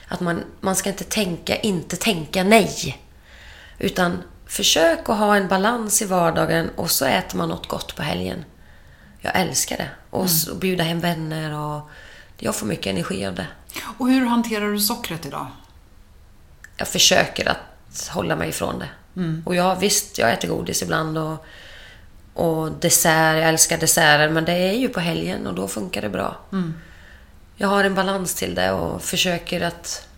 att 0.08 0.20
man, 0.20 0.44
man 0.60 0.76
ska 0.76 0.90
inte 0.90 1.04
tänka, 1.04 1.56
inte 1.56 1.96
tänka 1.96 2.44
nej. 2.44 2.98
Utan 3.78 4.22
försök 4.46 5.08
att 5.08 5.18
ha 5.18 5.36
en 5.36 5.48
balans 5.48 6.02
i 6.02 6.04
vardagen 6.04 6.70
och 6.76 6.90
så 6.90 7.04
äter 7.04 7.38
man 7.38 7.48
något 7.48 7.68
gott 7.68 7.96
på 7.96 8.02
helgen. 8.02 8.44
Jag 9.20 9.36
älskar 9.36 9.76
det. 9.76 9.88
Och 10.10 10.30
så 10.30 10.54
bjuda 10.54 10.84
hem 10.84 11.00
vänner 11.00 11.58
och 11.58 11.90
jag 12.38 12.56
får 12.56 12.66
mycket 12.66 12.86
energi 12.86 13.26
av 13.26 13.34
det. 13.34 13.46
Och 13.98 14.08
hur 14.08 14.26
hanterar 14.26 14.72
du 14.72 14.80
sockret 14.80 15.26
idag? 15.26 15.46
Jag 16.76 16.88
försöker 16.88 17.48
att 17.48 18.08
hålla 18.08 18.36
mig 18.36 18.48
ifrån 18.48 18.78
det. 18.78 18.88
Och 19.44 19.54
jag, 19.54 19.76
visst, 19.76 20.18
jag 20.18 20.32
äter 20.32 20.48
godis 20.48 20.82
ibland 20.82 21.18
och, 21.18 21.46
och 22.34 22.72
dessert. 22.72 23.36
Jag 23.36 23.48
älskar 23.48 23.78
desserter, 23.78 24.28
men 24.28 24.44
det 24.44 24.52
är 24.52 24.72
ju 24.72 24.88
på 24.88 25.00
helgen 25.00 25.46
och 25.46 25.54
då 25.54 25.68
funkar 25.68 26.02
det 26.02 26.08
bra. 26.08 26.36
Jag 27.56 27.68
har 27.68 27.84
en 27.84 27.94
balans 27.94 28.34
till 28.34 28.54
det 28.54 28.72
och 28.72 29.02
försöker 29.02 29.60
att... 29.60 30.08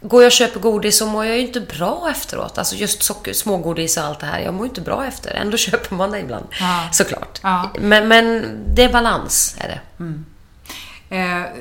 Går 0.00 0.22
jag 0.22 0.28
och 0.28 0.32
köper 0.32 0.60
godis 0.60 0.98
så 0.98 1.06
mår 1.06 1.24
jag 1.24 1.36
ju 1.36 1.46
inte 1.46 1.60
bra 1.60 2.08
efteråt. 2.10 2.58
Alltså 2.58 2.76
just 2.76 3.02
socker, 3.02 3.32
smågodis 3.32 3.96
och 3.96 4.04
allt 4.04 4.20
det 4.20 4.26
här. 4.26 4.40
Jag 4.40 4.54
mår 4.54 4.66
inte 4.66 4.80
bra 4.80 5.06
efter. 5.06 5.30
Ändå 5.30 5.56
köper 5.56 5.94
man 5.94 6.10
det 6.10 6.18
ibland. 6.18 6.46
Ja. 6.60 6.88
Såklart. 6.92 7.40
Ja. 7.42 7.70
Men, 7.78 8.08
men 8.08 8.58
det 8.74 8.84
är 8.84 8.92
balans, 8.92 9.56
är 9.60 9.68
det. 9.68 10.04
Eh, 10.04 10.10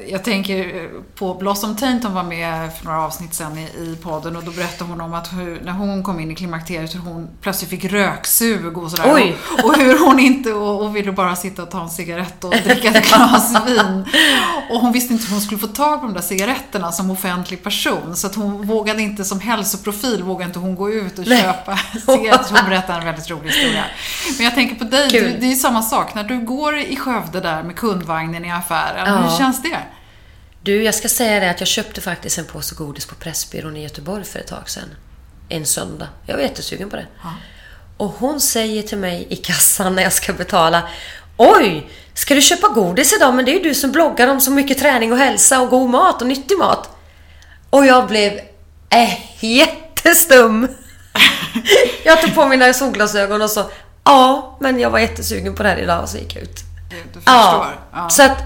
jag 0.07 0.23
tänker 0.23 0.83
eh, 0.83 0.89
på 1.15 1.33
Blossom 1.33 1.75
Tainton 1.75 2.13
var 2.13 2.23
med 2.23 2.73
för 2.73 2.85
några 2.85 3.01
avsnitt 3.01 3.33
sen 3.33 3.57
i, 3.57 3.97
podden 4.03 4.35
och 4.35 4.43
då 4.43 4.51
berättade 4.51 4.89
hon 4.89 5.01
om 5.01 5.13
att 5.13 5.33
hur, 5.33 5.61
när 5.65 5.71
hon 5.71 6.03
kom 6.03 6.19
in 6.19 6.31
i 6.31 6.35
klimakteriet 6.35 6.95
hur 6.95 6.99
hon 6.99 7.27
plötsligt 7.41 7.69
fick 7.69 7.85
röksug 7.85 8.77
och 8.77 8.91
sådär. 8.91 9.13
Oj. 9.15 9.35
Och, 9.63 9.69
och 9.69 9.77
hur 9.77 9.99
hon 10.05 10.19
inte 10.19 10.53
och, 10.53 10.83
och 10.83 10.95
ville 10.95 11.11
bara 11.11 11.35
sitta 11.35 11.63
och 11.63 11.71
ta 11.71 11.81
en 11.81 11.89
cigarett 11.89 12.43
och 12.43 12.51
dricka 12.63 12.87
ett 12.87 13.07
glas 13.07 13.53
vin. 13.67 14.05
Och 14.69 14.79
hon 14.79 14.91
visste 14.91 15.13
inte 15.13 15.25
hur 15.25 15.33
hon 15.33 15.41
skulle 15.41 15.59
få 15.59 15.67
tag 15.67 15.99
på 15.99 16.05
de 16.05 16.13
där 16.13 16.21
cigaretterna 16.21 16.91
som 16.91 17.11
offentlig 17.11 17.63
person. 17.63 18.15
Så 18.15 18.27
att 18.27 18.35
hon 18.35 18.67
vågade 18.67 19.01
inte, 19.01 19.25
som 19.25 19.39
hälsoprofil, 19.39 20.23
vågade 20.23 20.45
inte 20.45 20.59
hon 20.59 20.75
gå 20.75 20.91
ut 20.91 21.19
och 21.19 21.27
Nej. 21.27 21.41
köpa 21.41 21.79
cigaretter. 22.05 22.55
Hon 22.55 22.69
berättade 22.69 22.99
en 22.99 23.05
väldigt 23.05 23.29
rolig 23.29 23.49
historia. 23.49 23.83
Men 24.37 24.45
jag 24.45 24.55
tänker 24.55 24.75
på 24.75 24.83
dig, 24.83 25.09
du, 25.09 25.37
det 25.39 25.45
är 25.45 25.49
ju 25.49 25.55
samma 25.55 25.81
sak. 25.81 26.15
När 26.15 26.23
du 26.23 26.39
går 26.39 26.77
i 26.77 26.95
Skövde 26.95 27.39
där 27.39 27.63
med 27.63 27.75
kundvagnen 27.75 28.45
i 28.45 28.51
affären, 28.51 29.05
Ja. 29.05 29.34
Hur 29.37 29.45
känns 29.45 29.61
det? 29.61 29.79
Du, 30.63 30.83
jag 30.83 30.95
ska 30.95 31.09
säga 31.09 31.39
det 31.39 31.49
att 31.49 31.59
jag 31.59 31.67
köpte 31.67 32.01
faktiskt 32.01 32.37
en 32.37 32.45
påse 32.45 32.75
godis 32.75 33.05
på 33.05 33.15
Pressbyrån 33.15 33.77
i 33.77 33.83
Göteborg 33.83 34.23
för 34.23 34.39
ett 34.39 34.47
tag 34.47 34.69
sedan. 34.69 34.89
En 35.49 35.65
söndag. 35.65 36.07
Jag 36.25 36.35
var 36.35 36.41
jättesugen 36.41 36.89
på 36.89 36.95
det. 36.95 37.05
Och 37.97 38.09
hon 38.09 38.41
säger 38.41 38.81
till 38.83 38.97
mig 38.97 39.27
i 39.29 39.35
kassan 39.35 39.95
när 39.95 40.03
jag 40.03 40.13
ska 40.13 40.33
betala 40.33 40.89
Oj! 41.37 41.89
Ska 42.13 42.35
du 42.35 42.41
köpa 42.41 42.67
godis 42.67 43.13
idag? 43.13 43.33
Men 43.35 43.45
det 43.45 43.51
är 43.51 43.53
ju 43.53 43.63
du 43.63 43.75
som 43.75 43.91
bloggar 43.91 44.27
om 44.27 44.41
så 44.41 44.51
mycket 44.51 44.77
träning 44.79 45.11
och 45.11 45.17
hälsa 45.17 45.61
och 45.61 45.69
god 45.69 45.89
mat 45.89 46.21
och 46.21 46.27
nyttig 46.27 46.57
mat. 46.57 46.89
Och 47.69 47.85
jag 47.85 48.07
blev 48.07 48.39
äh, 48.89 49.43
jättestum. 49.45 50.67
jag 52.03 52.21
tog 52.21 52.35
på 52.35 52.47
mina 52.47 52.73
solglasögon 52.73 53.41
och 53.41 53.49
så 53.49 53.69
Ja, 54.03 54.57
men 54.59 54.79
jag 54.79 54.89
var 54.89 54.99
jättesugen 54.99 55.55
på 55.55 55.63
det 55.63 55.69
här 55.69 55.77
idag 55.77 56.03
och 56.03 56.09
så 56.09 56.17
gick 56.17 56.35
jag 56.35 56.43
ut. 56.43 56.59
Du, 56.89 56.95
förstår. 56.95 57.23
Ja, 57.25 57.73
Ja. 57.93 58.09
så 58.09 58.23
att 58.23 58.43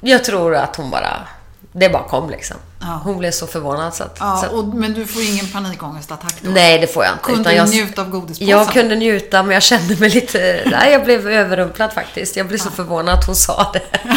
jag 0.00 0.24
tror 0.24 0.54
att 0.54 0.76
hon 0.76 0.90
bara... 0.90 1.28
Det 1.72 1.88
bara 1.88 2.08
kom 2.08 2.30
liksom. 2.30 2.56
Ja. 2.80 3.00
Hon 3.04 3.18
blev 3.18 3.30
så 3.30 3.46
förvånad 3.46 3.94
så 3.94 4.04
att... 4.04 4.16
Ja, 4.20 4.36
så 4.36 4.46
att 4.46 4.52
och, 4.52 4.64
men 4.64 4.94
du 4.94 5.06
får 5.06 5.22
ingen 5.22 5.46
panikångestattack 5.46 6.34
då? 6.42 6.50
nej, 6.50 6.78
det 6.78 6.86
får 6.86 7.04
jag 7.04 7.12
inte. 7.14 7.24
Kunde 7.24 7.50
du 7.50 7.56
jag, 7.56 7.68
njuta 7.68 8.02
av 8.02 8.10
godispåsen? 8.10 8.48
Jag 8.48 8.72
kunde 8.72 8.96
njuta, 8.96 9.42
men 9.42 9.54
jag 9.54 9.62
kände 9.62 9.96
mig 9.96 10.10
lite... 10.10 10.62
Nej, 10.66 10.92
jag 10.92 11.04
blev 11.04 11.28
överrumplad 11.28 11.92
faktiskt. 11.92 12.36
Jag 12.36 12.48
blev 12.48 12.58
så 12.58 12.70
förvånad 12.70 13.18
att 13.18 13.26
hon 13.26 13.36
sa 13.36 13.70
det. 13.72 13.82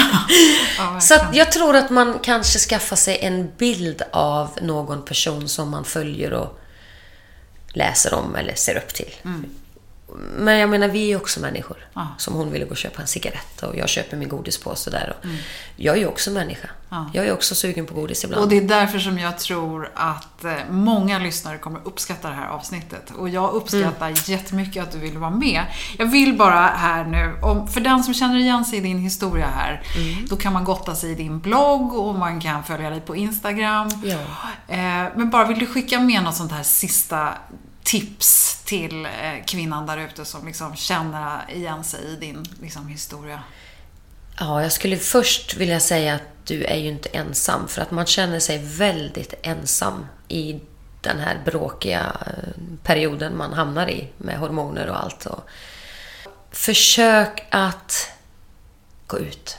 Ja, 0.78 1.00
så 1.02 1.16
att 1.16 1.36
jag 1.36 1.52
tror 1.52 1.76
att 1.76 1.90
man 1.90 2.20
kanske 2.24 2.60
skaffar 2.60 2.96
sig 2.96 3.20
en 3.22 3.52
bild 3.58 4.02
av 4.12 4.50
någon 4.62 5.06
person 5.06 5.50
som 5.50 5.70
man 5.70 5.86
följer 5.86 6.34
och 6.34 6.60
läser 7.74 8.14
om 8.14 8.36
eller 8.36 8.56
ser 8.56 8.78
upp 8.78 8.94
till. 8.94 9.16
Mm. 9.26 9.46
Men 10.38 10.58
jag 10.60 10.70
menar, 10.70 10.88
vi 10.88 11.12
är 11.12 11.18
också 11.18 11.40
människor. 11.40 11.78
Ja. 11.94 12.08
Som 12.18 12.34
hon 12.34 12.52
ville 12.52 12.66
gå 12.66 12.72
och 12.72 12.78
köpa 12.78 13.02
en 13.02 13.08
cigarett 13.08 13.64
och 13.64 13.78
jag 13.78 13.90
köper 13.90 14.18
min 14.18 14.30
godispåse 14.30 14.90
där. 14.92 15.16
Och 15.20 15.28
Jag 15.76 15.96
är 15.96 16.00
ju 16.00 16.08
också 16.08 16.32
människa. 16.32 16.68
Mm. 16.92 17.04
Ja. 17.04 17.10
Jag 17.14 17.26
är 17.28 17.34
också 17.34 17.56
sugen 17.56 17.86
på 17.86 17.94
godis 17.94 18.24
ibland. 18.24 18.44
Och 18.44 18.50
det 18.50 18.58
är 18.58 18.62
därför 18.62 19.00
som 19.00 19.20
jag 19.20 19.38
tror 19.40 19.90
att 19.96 20.44
eh, 20.46 20.54
många 20.70 21.20
lyssnare 21.20 21.58
kommer 21.58 21.80
uppskatta 21.84 22.30
det 22.30 22.36
här 22.36 22.48
avsnittet. 22.50 23.12
Och 23.18 23.30
jag 23.30 23.54
uppskattar 23.54 24.08
Mm. 24.08 24.20
jättemycket 24.26 24.84
att 24.84 24.92
du 24.92 24.98
vill 25.00 25.18
vara 25.18 25.30
med. 25.32 25.66
Jag 25.98 26.06
vill 26.06 26.38
bara 26.38 26.62
här 26.68 27.04
nu, 27.06 27.36
om, 27.42 27.68
för 27.68 27.82
den 27.82 28.04
som 28.04 28.14
känner 28.14 28.38
igen 28.40 28.66
sig 28.66 28.78
i 28.80 28.82
din 28.82 29.00
historia 29.00 29.48
här, 29.56 29.82
Mm. 29.98 30.26
då 30.30 30.36
kan 30.36 30.54
man 30.54 30.64
gotta 30.64 30.96
sig 30.96 31.12
i 31.12 31.16
din 31.16 31.40
blogg 31.40 31.94
och 31.94 32.16
man 32.16 32.42
kan 32.42 32.64
följa 32.64 32.90
dig 32.90 33.02
på 33.02 33.16
Instagram. 33.16 33.90
Ja. 34.04 34.18
Eh, 34.68 35.12
men 35.16 35.30
bara, 35.30 35.46
vill 35.48 35.60
du 35.60 35.66
skicka 35.66 36.00
med 36.00 36.24
något 36.24 36.36
sånt 36.36 36.52
här 36.52 36.64
sista 36.64 37.30
tips 37.84 38.62
till 38.66 39.06
eh, 39.06 39.12
kvinnan 39.48 39.86
där 39.86 39.98
ute 39.98 40.26
som 40.26 40.48
liksom 40.48 40.76
känner 40.76 41.52
igen 41.52 41.84
sig 41.84 42.00
i 42.06 42.16
din 42.16 42.46
liksom, 42.62 42.88
historia? 42.88 43.44
Ja, 44.40 44.62
jag 44.62 44.72
skulle 44.72 44.98
först 44.98 45.58
vilja 45.58 45.80
säga 45.80 46.16
att 46.16 46.22
du 46.46 46.64
är 46.64 46.78
ju 46.78 46.88
inte 46.88 47.10
ensam. 47.10 47.68
För 47.68 47.82
att 47.82 47.92
man 47.92 48.06
känner 48.06 48.40
sig 48.40 48.58
väldigt 48.64 49.34
ensam 49.44 50.06
i 50.28 50.60
den 51.02 51.20
här 51.20 51.42
bråkiga 51.46 52.18
eh, 52.26 52.54
perioden 52.84 53.38
man 53.38 53.54
hamnar 53.54 53.90
i 53.90 54.10
med 54.18 54.38
hormoner 54.38 54.90
och 54.90 55.04
allt. 55.04 55.26
Och 55.26 55.50
försök 56.52 57.48
att 57.50 58.12
gå 59.08 59.20
ut. 59.20 59.58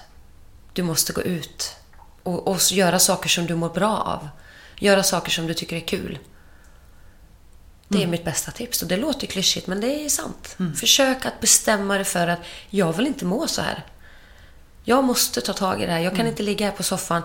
Du 0.73 0.83
måste 0.83 1.13
gå 1.13 1.23
ut 1.23 1.77
och, 2.23 2.49
och 2.49 2.59
göra 2.73 2.99
saker 2.99 3.29
som 3.29 3.47
du 3.47 3.55
mår 3.55 3.71
bra 3.71 3.97
av. 3.97 4.29
Göra 4.79 5.03
saker 5.03 5.31
som 5.31 5.47
du 5.47 5.55
tycker 5.55 5.77
är 5.77 5.87
kul. 5.87 6.19
Det 7.88 8.03
är 8.03 8.07
mitt 8.07 8.25
bästa 8.25 8.51
tips. 8.51 8.83
Och 8.83 8.88
det 8.88 8.97
låter 8.97 9.27
klyschigt, 9.27 9.66
men 9.66 9.81
det 9.81 10.05
är 10.05 10.09
sant. 10.09 10.57
Försök 10.77 11.27
att 11.27 11.40
bestämma 11.40 11.94
dig 11.94 12.05
för 12.05 12.29
att 12.29 12.40
jag 12.70 12.92
vill 12.92 13.07
inte 13.07 13.25
må 13.25 13.47
så 13.47 13.62
här. 13.62 13.85
Jag 14.85 15.05
måste 15.05 15.40
ta 15.40 15.53
tag 15.53 15.83
i 15.83 15.87
det 15.87 15.92
här. 15.92 16.01
Jag 16.01 16.16
kan 16.16 16.27
inte 16.27 16.42
ligga 16.42 16.66
här 16.66 16.73
på 16.73 16.83
soffan. 16.83 17.23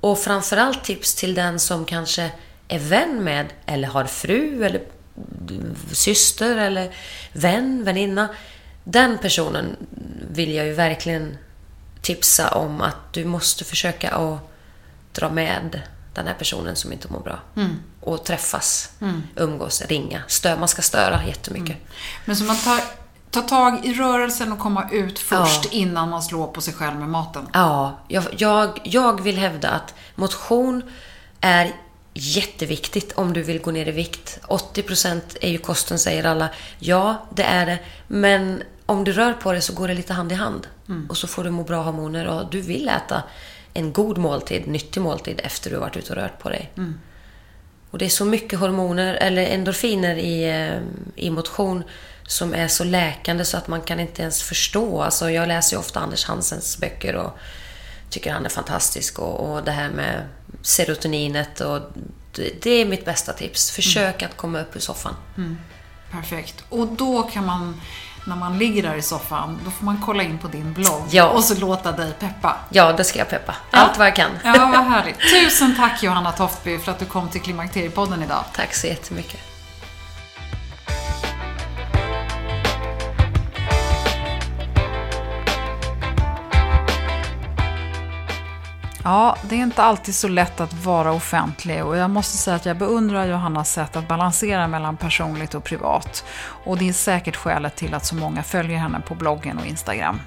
Och 0.00 0.18
framförallt 0.18 0.84
tips 0.84 1.14
till 1.14 1.34
den 1.34 1.60
som 1.60 1.84
kanske 1.84 2.30
är 2.68 2.78
vän 2.78 3.24
med, 3.24 3.46
eller 3.66 3.88
har 3.88 4.04
fru, 4.04 4.64
eller 4.64 4.82
syster, 5.92 6.56
eller 6.56 6.94
vän, 7.32 7.84
väninna. 7.84 8.28
Den 8.84 9.18
personen 9.18 9.76
vill 10.30 10.54
jag 10.54 10.66
ju 10.66 10.72
verkligen 10.72 11.38
tipsa 12.02 12.48
om 12.48 12.80
att 12.80 13.12
du 13.12 13.24
måste 13.24 13.64
försöka 13.64 14.10
att 14.10 14.38
dra 15.12 15.30
med 15.30 15.80
den 16.14 16.26
här 16.26 16.34
personen 16.34 16.76
som 16.76 16.92
inte 16.92 17.12
mår 17.12 17.20
bra. 17.20 17.40
Och 18.04 18.24
träffas, 18.24 18.90
umgås, 19.36 19.82
ringa. 19.82 20.22
Stö, 20.28 20.56
man 20.58 20.68
ska 20.68 20.82
störa 20.82 21.24
jättemycket. 21.26 21.76
Men 22.24 22.36
så 22.36 22.44
man 22.44 22.56
tar, 22.56 22.80
tar 23.30 23.42
tag 23.42 23.84
i 23.86 23.94
rörelsen 23.94 24.52
och 24.52 24.58
komma 24.58 24.88
ut 24.92 25.18
först 25.18 25.64
Ja. 25.64 25.70
innan 25.70 26.08
man 26.10 26.22
slår 26.22 26.46
på 26.46 26.60
sig 26.60 26.74
själv 26.74 26.96
med 26.98 27.08
maten. 27.08 27.48
Ja, 27.52 27.98
jag, 28.08 28.24
jag, 28.38 28.80
jag 28.84 29.20
vill 29.22 29.38
hävda 29.38 29.70
att 29.70 29.94
motion 30.14 30.82
är 31.40 31.72
jätteviktigt 32.14 33.12
om 33.12 33.32
du 33.32 33.42
vill 33.42 33.58
gå 33.62 33.70
ner 33.70 33.88
i 33.88 33.92
vikt. 33.92 34.38
80% 34.48 35.20
är 35.40 35.50
ju 35.50 35.58
kosten, 35.58 35.98
säger 35.98 36.24
alla. 36.24 36.48
Ja, 36.78 37.26
det 37.34 37.42
är 37.44 37.66
det. 37.66 37.78
Men 38.08 38.62
om 38.86 39.04
du 39.04 39.12
rör 39.12 39.32
på 39.32 39.52
dig 39.52 39.62
så 39.62 39.72
går 39.72 39.88
det 39.88 39.94
lite 39.94 40.12
hand 40.12 40.32
i 40.32 40.34
hand. 40.34 40.66
Och 41.08 41.16
så 41.16 41.26
får 41.26 41.44
du 41.44 41.50
må 41.50 41.62
bra 41.64 41.82
hormoner 41.82 42.26
och 42.26 42.50
du 42.50 42.60
vill 42.60 42.88
äta 42.88 43.22
en 43.74 43.92
god 43.92 44.18
måltid, 44.18 44.66
nyttig 44.66 45.00
måltid 45.00 45.40
efter 45.44 45.70
du 45.70 45.76
har 45.76 45.80
varit 45.80 45.96
ute 45.96 46.12
och 46.12 46.16
rört 46.18 46.38
på 46.38 46.48
dig. 46.48 46.72
Och 47.92 47.98
det 47.98 48.04
är 48.04 48.08
så 48.08 48.24
mycket 48.24 48.58
hormoner, 48.58 49.14
eller 49.14 49.46
endorfiner 49.46 50.16
i, 50.16 50.50
eh, 50.50 50.80
i 51.24 51.30
motion 51.30 51.84
som 52.26 52.54
är 52.54 52.68
så 52.68 52.84
läkande 52.84 53.44
så 53.44 53.56
att 53.56 53.68
man 53.68 53.80
kan 53.80 54.00
inte 54.00 54.22
ens 54.22 54.42
förstå. 54.42 55.02
Alltså 55.02 55.30
jag 55.30 55.48
läser 55.48 55.76
ju 55.76 55.80
ofta 55.80 56.00
Anders 56.00 56.24
Hansens 56.24 56.78
böcker 56.78 57.16
och 57.16 57.38
tycker 58.10 58.32
han 58.32 58.44
är 58.44 58.48
fantastisk. 58.48 59.18
Och, 59.18 59.52
och 59.52 59.64
det 59.64 59.70
här 59.70 59.90
med 59.90 60.28
serotoninet 60.62 61.60
och 61.60 61.80
det, 62.34 62.62
det 62.62 62.70
är 62.70 62.86
mitt 62.86 63.04
bästa 63.04 63.32
tips. 63.32 63.70
Försök 63.70 64.22
att 64.22 64.36
komma 64.36 64.60
upp 64.60 64.76
ur 64.76 64.80
soffan. 64.80 65.14
Perfekt. 66.10 66.64
Och 66.68 66.86
då 66.86 67.22
kan 67.22 67.46
man, 67.46 67.80
när 68.24 68.36
man 68.36 68.58
ligger 68.58 68.82
där 68.82 68.94
i 68.94 69.02
soffan, 69.02 69.58
då 69.64 69.70
får 69.70 69.84
man 69.84 70.00
kolla 70.04 70.22
in 70.22 70.38
på 70.38 70.48
din 70.48 70.72
blogg 70.72 71.02
Ja. 71.10 71.28
och 71.28 71.44
så 71.44 71.54
låta 71.54 71.92
dig 71.92 72.12
peppa. 72.12 72.56
Ja, 72.70 72.92
det 72.92 73.04
ska 73.04 73.18
jag 73.18 73.28
peppa. 73.28 73.54
Allt 73.70 73.98
vad 73.98 74.06
jag 74.06 74.16
kan. 74.16 74.30
Ja, 74.44 74.52
vad 74.72 74.84
härligt. 74.84 75.16
Tusen 75.20 75.76
tack 75.76 76.02
Johanna 76.02 76.32
Toftby 76.32 76.78
för 76.78 76.92
att 76.92 76.98
du 76.98 77.04
kom 77.04 77.28
till 77.28 77.40
Klimakteriepodden 77.40 78.22
idag. 78.22 78.44
Tack 78.52 78.74
så 78.74 78.86
jättemycket. 78.86 79.40
Ja, 89.04 89.36
det 89.48 89.54
är 89.54 89.62
inte 89.62 89.82
alltid 89.82 90.14
så 90.14 90.28
lätt 90.28 90.60
att 90.60 90.72
vara 90.84 91.12
offentlig 91.12 91.84
och 91.84 91.96
jag 91.96 92.10
måste 92.10 92.36
säga 92.36 92.56
att 92.56 92.66
jag 92.66 92.76
beundrar 92.76 93.26
Johannas 93.26 93.72
sätt 93.72 93.96
att 93.96 94.08
balansera 94.08 94.68
mellan 94.68 94.96
personligt 94.96 95.54
och 95.54 95.64
privat. 95.64 96.24
Och 96.64 96.78
det 96.78 96.88
är 96.88 96.92
säkert 96.92 97.36
skälet 97.36 97.76
till 97.76 97.94
att 97.94 98.06
så 98.06 98.14
många 98.14 98.42
följer 98.42 98.78
henne 98.78 99.00
på 99.00 99.14
bloggen 99.14 99.58
och 99.58 99.66
Instagram. 99.66 100.20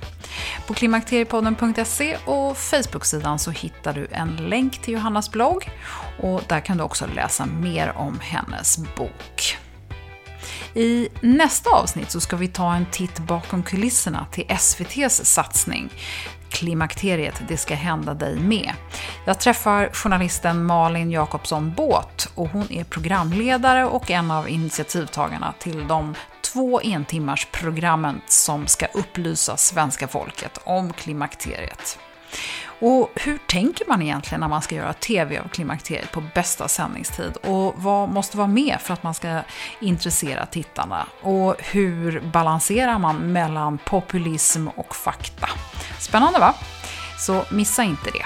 På 0.67 0.73
klimakteriepodden.se 0.73 2.17
och 2.25 2.57
Facebook-sidan 2.57 3.39
så 3.39 3.51
hittar 3.51 3.93
du 3.93 4.07
en 4.11 4.35
länk 4.35 4.81
till 4.81 4.93
Johannas 4.93 5.31
blogg 5.31 5.69
och 6.21 6.41
där 6.47 6.59
kan 6.59 6.77
du 6.77 6.83
också 6.83 7.07
läsa 7.15 7.45
mer 7.45 7.97
om 7.97 8.19
hennes 8.21 8.77
bok. 8.77 9.57
I 10.75 11.09
nästa 11.21 11.69
avsnitt 11.69 12.11
så 12.11 12.19
ska 12.19 12.35
vi 12.35 12.47
ta 12.47 12.73
en 12.73 12.85
titt 12.91 13.19
bakom 13.19 13.63
kulisserna 13.63 14.27
till 14.31 14.45
SVTs 14.49 15.25
satsning 15.25 15.89
Klimakteriet, 16.49 17.41
det 17.47 17.57
ska 17.57 17.75
hända 17.75 18.13
dig 18.13 18.39
med. 18.39 18.73
Jag 19.25 19.39
träffar 19.39 19.89
journalisten 19.93 20.65
Malin 20.65 21.11
Jakobsson 21.11 21.73
Båt 21.73 22.31
och 22.35 22.49
hon 22.49 22.71
är 22.71 22.83
programledare 22.83 23.85
och 23.85 24.11
en 24.11 24.31
av 24.31 24.49
initiativtagarna 24.49 25.53
till 25.59 25.87
de 25.87 26.15
två 26.41 26.81
entimmarsprogrammen 26.83 28.21
som 28.27 28.67
ska 28.67 28.85
upplysa 28.85 29.57
svenska 29.57 30.07
folket 30.07 30.59
om 30.63 30.93
klimakteriet. 30.93 31.99
Och 32.79 33.11
hur 33.15 33.37
tänker 33.37 33.85
man 33.87 34.01
egentligen 34.01 34.39
när 34.39 34.47
man 34.47 34.61
ska 34.61 34.75
göra 34.75 34.93
TV 34.93 35.39
av 35.39 35.47
klimakteriet 35.47 36.11
på 36.11 36.23
bästa 36.33 36.67
sändningstid? 36.67 37.37
Och 37.37 37.73
vad 37.77 38.09
måste 38.09 38.37
vara 38.37 38.47
med 38.47 38.77
för 38.81 38.93
att 38.93 39.03
man 39.03 39.13
ska 39.13 39.39
intressera 39.79 40.45
tittarna? 40.45 41.07
Och 41.21 41.55
hur 41.59 42.19
balanserar 42.19 42.99
man 42.99 43.33
mellan 43.33 43.77
populism 43.77 44.67
och 44.67 44.95
fakta? 44.95 45.49
Spännande 45.99 46.39
va? 46.39 46.55
Så 47.19 47.45
missa 47.51 47.83
inte 47.83 48.11
det. 48.11 48.25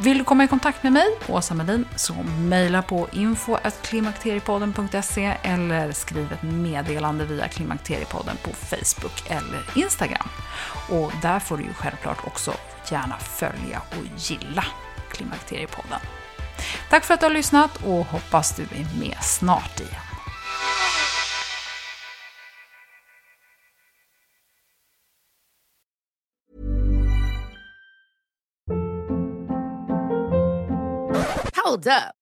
Vill 0.00 0.18
du 0.18 0.24
komma 0.24 0.44
i 0.44 0.48
kontakt 0.48 0.82
med 0.82 0.92
mig, 0.92 1.06
Åsa 1.28 1.54
Melin, 1.54 1.88
så 1.96 2.14
mejla 2.38 2.82
på 2.82 3.08
info.klimakteriepodden.se 3.12 5.36
eller 5.42 5.92
skriv 5.92 6.32
ett 6.32 6.42
meddelande 6.42 7.24
via 7.24 7.48
Klimakteriepodden 7.48 8.36
på 8.42 8.50
Facebook 8.50 9.22
eller 9.26 9.64
Instagram. 9.74 10.28
Och 10.90 11.12
där 11.22 11.38
får 11.38 11.56
du 11.56 11.62
ju 11.62 11.72
självklart 11.72 12.26
också 12.26 12.52
gärna 12.90 13.18
följa 13.18 13.82
och 13.90 14.04
gilla 14.16 14.64
Klimakteriepodden. 15.10 16.00
Tack 16.90 17.04
för 17.04 17.14
att 17.14 17.20
du 17.20 17.26
har 17.26 17.32
lyssnat 17.32 17.76
och 17.84 18.06
hoppas 18.06 18.56
du 18.56 18.62
är 18.62 18.98
med 19.00 19.18
snart 19.22 19.80
igen. 19.80 19.94
Hold 31.64 31.86
up. 31.86 32.21